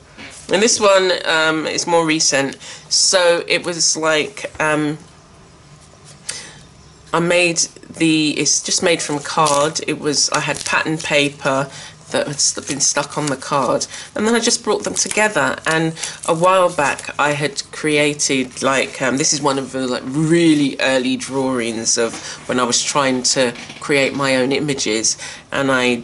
And 0.51 0.61
this 0.61 0.79
one 0.79 1.11
um, 1.25 1.65
is 1.65 1.87
more 1.87 2.05
recent. 2.05 2.57
So 2.89 3.43
it 3.47 3.65
was 3.65 3.95
like 3.95 4.51
um, 4.61 4.97
I 7.13 7.19
made 7.19 7.59
the. 7.89 8.31
It's 8.31 8.61
just 8.61 8.83
made 8.83 9.01
from 9.01 9.19
card. 9.19 9.79
It 9.87 9.99
was 9.99 10.29
I 10.31 10.41
had 10.41 10.63
pattern 10.65 10.97
paper 10.97 11.69
that 12.11 12.27
had 12.27 12.67
been 12.67 12.79
stuck 12.79 13.17
on 13.17 13.27
the 13.27 13.35
card. 13.35 13.87
And 14.15 14.27
then 14.27 14.35
I 14.35 14.39
just 14.39 14.63
brought 14.63 14.83
them 14.83 14.93
together. 14.93 15.57
And 15.65 15.93
a 16.27 16.35
while 16.35 16.73
back 16.73 17.13
I 17.19 17.31
had 17.31 17.63
created 17.71 18.61
like 18.61 19.01
um, 19.01 19.17
this 19.17 19.33
is 19.33 19.41
one 19.41 19.57
of 19.57 19.71
the 19.71 19.87
like 19.87 20.03
really 20.05 20.77
early 20.79 21.17
drawings 21.17 21.97
of 21.97 22.13
when 22.47 22.59
I 22.59 22.63
was 22.63 22.81
trying 22.81 23.23
to 23.23 23.53
create 23.79 24.13
my 24.13 24.35
own 24.35 24.51
images. 24.51 25.17
And 25.51 25.71
I 25.71 26.03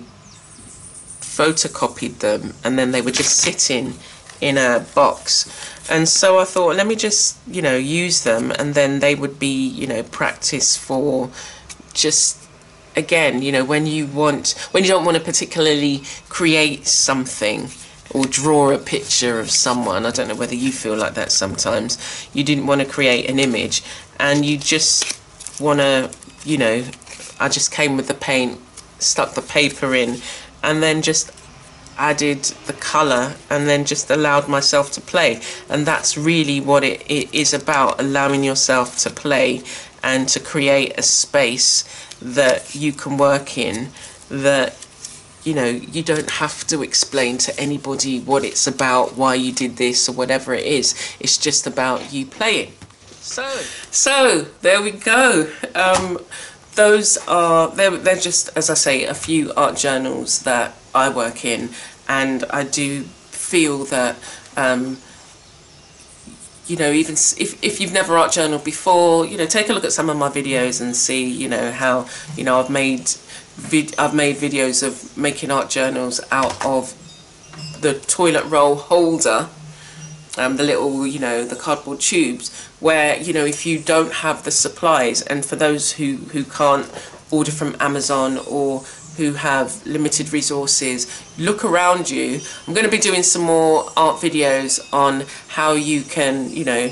photocopied 1.22 2.20
them. 2.20 2.54
And 2.64 2.78
then 2.78 2.92
they 2.92 3.02
were 3.02 3.12
just 3.12 3.38
sitting 3.38 3.94
in 4.42 4.58
a 4.58 4.86
box. 4.96 5.46
And 5.90 6.10
so 6.10 6.40
I 6.40 6.46
thought 6.46 6.76
let 6.76 6.88
me 6.88 6.96
just 6.96 7.38
you 7.48 7.62
know 7.62 7.78
use 7.78 8.24
them. 8.24 8.52
And 8.52 8.74
then 8.74 9.00
they 9.00 9.16
would 9.16 9.40
be 9.40 9.68
you 9.68 9.88
know 9.88 10.04
practice 10.04 10.76
for 10.76 11.30
just 11.94 12.41
again, 12.96 13.42
you 13.42 13.52
know, 13.52 13.64
when 13.64 13.86
you 13.86 14.08
want, 14.08 14.52
when 14.72 14.84
you 14.84 14.90
don't 14.90 15.06
want 15.06 15.18
to 15.18 15.24
particularly 15.24 16.04
create 16.30 16.88
something 16.88 17.70
or 18.14 18.26
draw 18.26 18.72
a 18.72 18.78
picture 18.78 19.40
of 19.40 19.50
someone, 19.50 20.06
I 20.06 20.12
don't 20.12 20.28
know 20.28 20.36
whether 20.36 20.56
you 20.56 20.72
feel 20.72 20.96
like 20.96 21.14
that 21.14 21.32
sometimes, 21.32 21.98
you 22.34 22.44
didn't 22.44 22.68
want 22.68 22.82
to 22.82 22.88
create 22.88 23.30
an 23.30 23.40
image 23.40 23.84
and 24.20 24.46
you 24.46 24.58
just 24.58 25.20
want 25.60 25.80
to, 25.80 26.12
you 26.44 26.58
know, 26.58 26.84
I 27.40 27.50
just 27.50 27.72
came 27.72 27.96
with 27.98 28.08
the 28.08 28.14
paint, 28.14 28.60
stuck 29.00 29.34
the 29.34 29.42
paper 29.42 29.96
in 29.96 30.22
and 30.64 30.84
then 30.84 31.02
just 31.02 31.32
added 31.98 32.44
the 32.66 32.74
colour 32.74 33.36
and 33.50 33.68
then 33.68 33.86
just 33.86 34.10
allowed 34.10 34.48
myself 34.48 34.92
to 34.92 35.02
play. 35.02 35.42
And 35.70 35.86
that's 35.86 36.18
really 36.18 36.60
what 36.60 36.84
it, 36.84 37.04
it 37.10 37.34
is 37.34 37.54
about 37.54 38.00
allowing 38.00 38.44
yourself 38.44 38.98
to 39.00 39.10
play 39.10 39.62
and 40.04 40.28
to 40.30 40.40
create 40.40 40.98
a 40.98 41.02
space 41.02 41.84
that 42.22 42.76
you 42.76 42.92
can 42.92 43.18
work 43.18 43.58
in 43.58 43.90
that 44.30 44.76
you 45.44 45.54
know 45.54 45.66
you 45.66 46.04
don't 46.04 46.30
have 46.30 46.66
to 46.68 46.84
explain 46.84 47.38
to 47.38 47.60
anybody 47.60 48.20
what 48.20 48.44
it's 48.46 48.68
about 48.68 49.18
why 49.18 49.34
you 49.34 49.52
did 49.52 49.78
this 49.78 50.08
or 50.08 50.14
whatever 50.14 50.54
it 50.54 50.66
is. 50.66 50.96
It's 51.20 51.38
just 51.38 51.66
about 51.66 52.14
you 52.14 52.26
playing. 52.26 52.74
So 53.22 53.48
so 53.92 54.42
there 54.62 54.82
we 54.82 54.92
go. 54.92 55.52
Um, 55.76 56.20
those 56.76 57.18
are 57.28 57.70
they're, 57.70 57.92
they're 57.92 58.16
just 58.16 58.50
as 58.56 58.70
I 58.70 58.76
say 58.76 59.06
a 59.06 59.14
few 59.14 59.52
art 59.54 59.78
journals 59.78 60.44
that 60.44 60.76
I 60.94 61.10
work 61.10 61.44
in. 61.46 61.70
And 62.08 62.44
I 62.52 62.64
do 62.64 63.04
feel 63.04 63.86
that 63.86 64.16
um, 64.58 64.98
you 66.68 66.78
know, 66.78 66.92
even 66.92 67.14
if, 67.14 67.64
if 67.64 67.80
you've 67.82 67.94
never 67.94 68.18
art 68.18 68.32
journaled 68.32 68.64
before, 68.64 69.26
you 69.26 69.38
know, 69.38 69.46
take 69.46 69.70
a 69.70 69.74
look 69.74 69.84
at 69.84 69.92
some 69.92 70.10
of 70.10 70.18
my 70.18 70.30
videos 70.30 70.82
and 70.82 70.96
see, 70.96 71.26
you 71.26 71.50
know, 71.50 71.72
how, 71.72 72.08
you 72.36 72.44
know, 72.44 72.60
I've 72.60 72.70
made, 72.70 73.12
I've 73.98 74.14
made 74.14 74.38
videos 74.38 74.86
of 74.86 75.18
making 75.18 75.52
art 75.52 75.70
journals 75.70 76.22
out 76.32 76.64
of 76.66 76.96
the 77.82 77.96
toilet 77.96 78.46
roll 78.46 78.76
holder, 78.76 79.50
um, 80.38 80.56
the 80.58 80.64
little, 80.64 81.06
you 81.06 81.20
know, 81.20 81.44
the 81.44 81.56
cardboard 81.56 82.00
tubes, 82.00 82.56
where, 82.80 83.18
you 83.18 83.34
know, 83.34 83.46
if 83.46 83.66
you 83.66 83.80
don't 83.80 84.14
have 84.14 84.44
the 84.44 84.52
supplies, 84.52 85.22
and 85.24 85.46
for 85.46 85.56
those 85.56 85.94
who, 85.94 86.16
who 86.32 86.44
can't 86.44 86.90
order 87.32 87.52
from 87.52 87.76
Amazon 87.80 88.38
or 88.48 88.84
who 89.18 89.34
have 89.34 89.86
limited 89.86 90.32
resources, 90.34 91.08
look 91.38 91.64
around 91.64 92.10
you. 92.10 92.40
I'm 92.68 92.74
going 92.74 92.86
to 92.86 92.92
be 92.92 92.98
doing 92.98 93.24
some 93.24 93.44
more 93.44 93.86
art 93.98 94.18
videos 94.22 94.80
on 94.94 95.26
how 95.50 95.74
you 95.74 96.02
can, 96.02 96.52
you 96.52 96.66
know, 96.66 96.92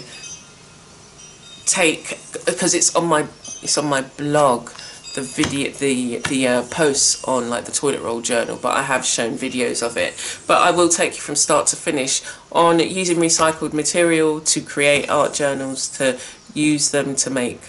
take 1.66 2.18
because 2.46 2.74
it's 2.74 2.96
on 2.96 3.06
my 3.06 3.28
it's 3.62 3.78
on 3.78 3.86
my 3.86 4.02
blog 4.02 4.72
the 5.16 5.22
video 5.22 5.72
the 5.72 6.18
the 6.30 6.48
uh, 6.48 6.64
posts 6.64 7.24
on 7.26 7.50
like 7.50 7.66
the 7.66 7.72
toilet 7.72 8.02
roll 8.02 8.22
journal 8.22 8.58
but 8.62 8.76
I 8.76 8.84
have 8.84 9.06
shown 9.06 9.38
videos 9.38 9.86
of 9.86 9.98
it. 9.98 10.14
But 10.48 10.62
I 10.62 10.72
will 10.72 10.90
take 10.90 11.16
you 11.16 11.22
from 11.22 11.36
start 11.36 11.68
to 11.68 11.76
finish 11.76 12.22
on 12.52 12.80
using 12.80 13.18
recycled 13.18 13.74
material 13.74 14.42
to 14.42 14.62
create 14.62 15.10
art 15.10 15.34
journals 15.34 15.88
to 15.98 16.20
use 16.54 16.92
them 16.92 17.16
to 17.16 17.30
make 17.30 17.62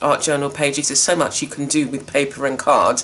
art 0.00 0.22
journal 0.22 0.50
pages. 0.50 0.88
There's 0.88 1.00
so 1.00 1.16
much 1.16 1.42
you 1.42 1.48
can 1.48 1.66
do 1.66 1.88
with 1.88 2.06
paper 2.06 2.46
and 2.46 2.58
card 2.58 3.02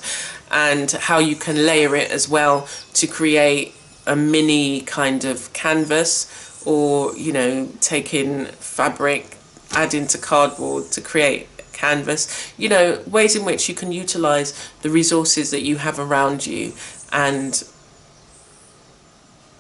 and 0.53 0.91
how 0.93 1.19
you 1.19 1.35
can 1.35 1.57
layer 1.57 1.97
it 1.97 2.11
as 2.11 2.29
well 2.29 2.69
to 2.95 3.07
create 3.07 3.75
a 4.07 4.15
mini 4.15 4.81
kind 4.83 5.25
of 5.25 5.53
canvas 5.53 6.63
or 6.67 7.17
you 7.17 7.33
know 7.33 7.69
taking 7.81 8.45
fabric 8.45 9.37
add 9.73 9.95
into 9.95 10.19
cardboard 10.19 10.91
to 10.93 11.01
create 11.01 11.49
canvas. 11.73 12.53
You 12.57 12.69
know 12.69 13.03
ways 13.07 13.35
in 13.35 13.45
which 13.45 13.69
you 13.69 13.75
can 13.75 13.91
utilize 13.93 14.51
the 14.83 14.91
resources 14.91 15.51
that 15.51 15.63
you 15.63 15.77
have 15.79 15.99
around 15.99 16.47
you 16.47 16.75
and 17.13 17.63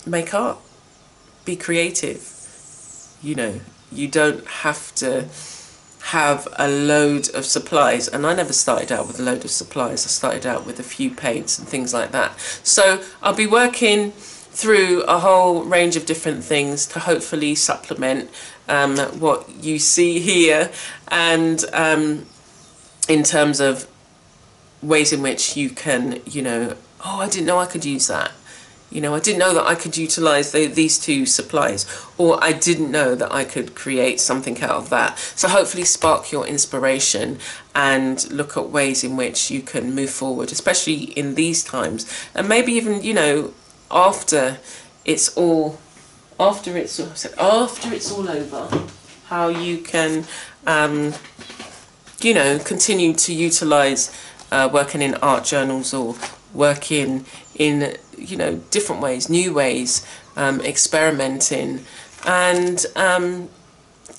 make 0.06 0.32
art. 0.34 0.58
Be 1.44 1.56
creative. 1.56 2.28
You 3.22 3.34
know 3.34 3.60
you 3.90 4.08
don't 4.08 4.46
have 4.46 4.94
to 4.96 5.28
have 6.06 6.48
a 6.58 6.68
load 6.68 7.32
of 7.34 7.44
supplies 7.44 8.08
and 8.08 8.26
I 8.26 8.34
never 8.34 8.52
started 8.52 8.90
out 8.90 9.06
with 9.06 9.20
a 9.20 9.22
load 9.22 9.44
of 9.44 9.50
supplies. 9.50 10.04
I 10.04 10.08
started 10.08 10.44
out 10.44 10.66
with 10.66 10.80
a 10.80 10.82
few 10.82 11.10
paints 11.10 11.58
and 11.58 11.68
things 11.68 11.94
like 11.94 12.10
that. 12.12 12.38
So 12.62 13.02
I'll 13.22 13.34
be 13.34 13.46
working 13.46 14.12
through 14.12 15.02
a 15.04 15.18
whole 15.18 15.64
range 15.64 15.96
of 15.96 16.04
different 16.04 16.44
things 16.44 16.86
to 16.86 16.98
hopefully 17.00 17.54
supplement 17.54 18.30
um, 18.68 18.98
what 19.18 19.48
you 19.62 19.78
see 19.78 20.18
here 20.18 20.70
and 21.08 21.64
um, 21.72 22.26
in 23.08 23.22
terms 23.22 23.60
of 23.60 23.88
ways 24.82 25.12
in 25.12 25.22
which 25.22 25.56
you 25.56 25.70
can 25.70 26.20
you 26.26 26.42
know 26.42 26.76
oh 27.04 27.20
I 27.20 27.28
didn't 27.28 27.46
know 27.46 27.58
I 27.58 27.66
could 27.66 27.84
use 27.84 28.08
that 28.08 28.32
you 28.92 29.00
know, 29.00 29.14
I 29.14 29.20
didn't 29.20 29.38
know 29.38 29.54
that 29.54 29.66
I 29.66 29.74
could 29.74 29.96
utilize 29.96 30.52
the, 30.52 30.66
these 30.66 30.98
two 30.98 31.24
supplies, 31.24 31.86
or 32.18 32.42
I 32.44 32.52
didn't 32.52 32.90
know 32.90 33.14
that 33.14 33.32
I 33.32 33.44
could 33.44 33.74
create 33.74 34.20
something 34.20 34.60
out 34.62 34.76
of 34.76 34.90
that. 34.90 35.18
So 35.18 35.48
hopefully 35.48 35.84
spark 35.84 36.30
your 36.30 36.46
inspiration 36.46 37.38
and 37.74 38.30
look 38.30 38.56
at 38.56 38.68
ways 38.68 39.02
in 39.02 39.16
which 39.16 39.50
you 39.50 39.62
can 39.62 39.94
move 39.94 40.10
forward, 40.10 40.52
especially 40.52 41.04
in 41.04 41.34
these 41.34 41.64
times, 41.64 42.06
and 42.34 42.48
maybe 42.48 42.72
even, 42.72 43.02
you 43.02 43.14
know, 43.14 43.54
after 43.90 44.58
it's 45.04 45.34
all, 45.36 45.78
after 46.38 46.76
it's, 46.76 47.00
after 47.00 47.92
it's 47.92 48.12
all 48.12 48.28
over, 48.28 48.86
how 49.26 49.48
you 49.48 49.78
can, 49.78 50.24
um, 50.66 51.14
you 52.20 52.34
know, 52.34 52.58
continue 52.58 53.14
to 53.14 53.32
utilize 53.32 54.14
uh, 54.50 54.68
working 54.70 55.00
in 55.00 55.14
art 55.16 55.44
journals 55.44 55.94
or 55.94 56.14
working 56.52 57.24
in 57.54 57.96
you 58.22 58.36
know 58.36 58.56
different 58.70 59.00
ways 59.00 59.28
new 59.28 59.52
ways 59.52 60.06
um, 60.36 60.60
experimenting 60.60 61.84
and 62.26 62.86
um, 62.96 63.48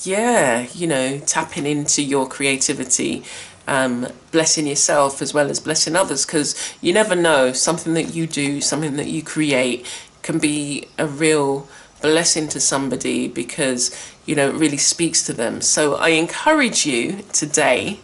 yeah 0.04 0.68
you 0.74 0.88
know 0.88 1.20
tapping 1.20 1.66
into 1.66 2.02
your 2.02 2.28
creativity 2.28 3.24
um, 3.68 4.08
blessing 4.32 4.68
yourself 4.68 5.22
as 5.22 5.34
well 5.34 5.50
as 5.50 5.60
blessing 5.60 5.96
others 5.96 6.26
because 6.26 6.76
you 6.82 6.94
never 6.94 7.16
know 7.16 7.54
something 7.54 7.94
that 7.94 8.14
you 8.14 8.28
do 8.28 8.60
something 8.60 8.98
that 8.98 9.08
you 9.08 9.24
create 9.24 9.86
can 10.22 10.40
be 10.40 10.88
a 10.98 11.08
real 11.08 11.68
blessing 12.02 12.48
to 12.50 12.60
somebody 12.60 13.28
because 13.28 13.96
you 14.26 14.36
know 14.36 14.50
it 14.50 14.56
really 14.56 14.78
speaks 14.78 15.26
to 15.26 15.34
them. 15.34 15.62
So 15.62 15.96
I 15.96 16.10
encourage 16.10 16.86
you 16.86 17.24
today 17.32 18.00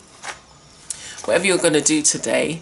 whatever 1.26 1.46
you're 1.46 1.58
going 1.58 1.74
to 1.74 1.82
do 1.82 2.02
today 2.02 2.62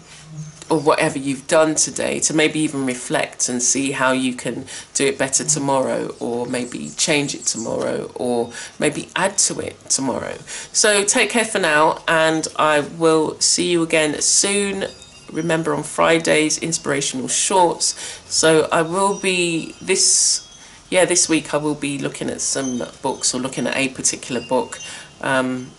or 0.70 0.80
whatever 0.80 1.18
you've 1.18 1.46
done 1.46 1.74
today 1.74 2.20
to 2.20 2.34
maybe 2.34 2.60
even 2.60 2.86
reflect 2.86 3.48
and 3.48 3.62
see 3.62 3.92
how 3.92 4.12
you 4.12 4.34
can 4.34 4.66
do 4.94 5.06
it 5.06 5.18
better 5.18 5.44
tomorrow 5.44 6.14
or 6.20 6.46
maybe 6.46 6.90
change 6.90 7.34
it 7.34 7.44
tomorrow 7.44 8.10
or 8.14 8.52
maybe 8.78 9.08
add 9.16 9.38
to 9.38 9.58
it 9.60 9.78
tomorrow. 9.88 10.36
So 10.72 11.04
take 11.04 11.30
care 11.30 11.44
for 11.44 11.58
now 11.58 12.02
and 12.06 12.46
I 12.56 12.80
will 12.80 13.40
see 13.40 13.70
you 13.70 13.82
again 13.82 14.20
soon. 14.20 14.86
Remember 15.32 15.74
on 15.74 15.82
Fridays, 15.82 16.58
inspirational 16.58 17.28
shorts. 17.28 17.94
So 18.26 18.68
I 18.72 18.82
will 18.82 19.18
be 19.20 19.74
this, 19.80 20.46
yeah, 20.90 21.04
this 21.04 21.28
week 21.28 21.54
I 21.54 21.58
will 21.58 21.74
be 21.74 21.98
looking 21.98 22.30
at 22.30 22.40
some 22.40 22.82
books 23.02 23.34
or 23.34 23.38
looking 23.38 23.66
at 23.66 23.76
a 23.76 23.88
particular 23.88 24.40
book. 24.48 24.78
Um, 25.20 25.70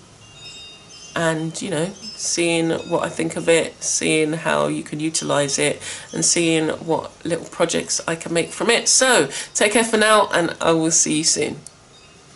and 1.15 1.59
you 1.61 1.69
know 1.69 1.91
seeing 2.19 2.71
what 2.89 3.03
I 3.03 3.09
think 3.09 3.35
of 3.35 3.47
it, 3.47 3.81
seeing 3.81 4.33
how 4.33 4.67
you 4.67 4.83
can 4.83 4.99
utilize 4.99 5.57
it, 5.57 5.81
and 6.13 6.23
seeing 6.23 6.69
what 6.69 7.11
little 7.25 7.45
projects 7.45 8.01
I 8.07 8.15
can 8.15 8.33
make 8.33 8.49
from 8.49 8.69
it. 8.69 8.87
So 8.87 9.29
take 9.53 9.71
care 9.73 9.83
for 9.83 9.97
now, 9.97 10.27
and 10.33 10.55
I 10.59 10.73
will 10.73 10.91
see 10.91 11.17
you 11.19 11.23
soon. 11.23 11.57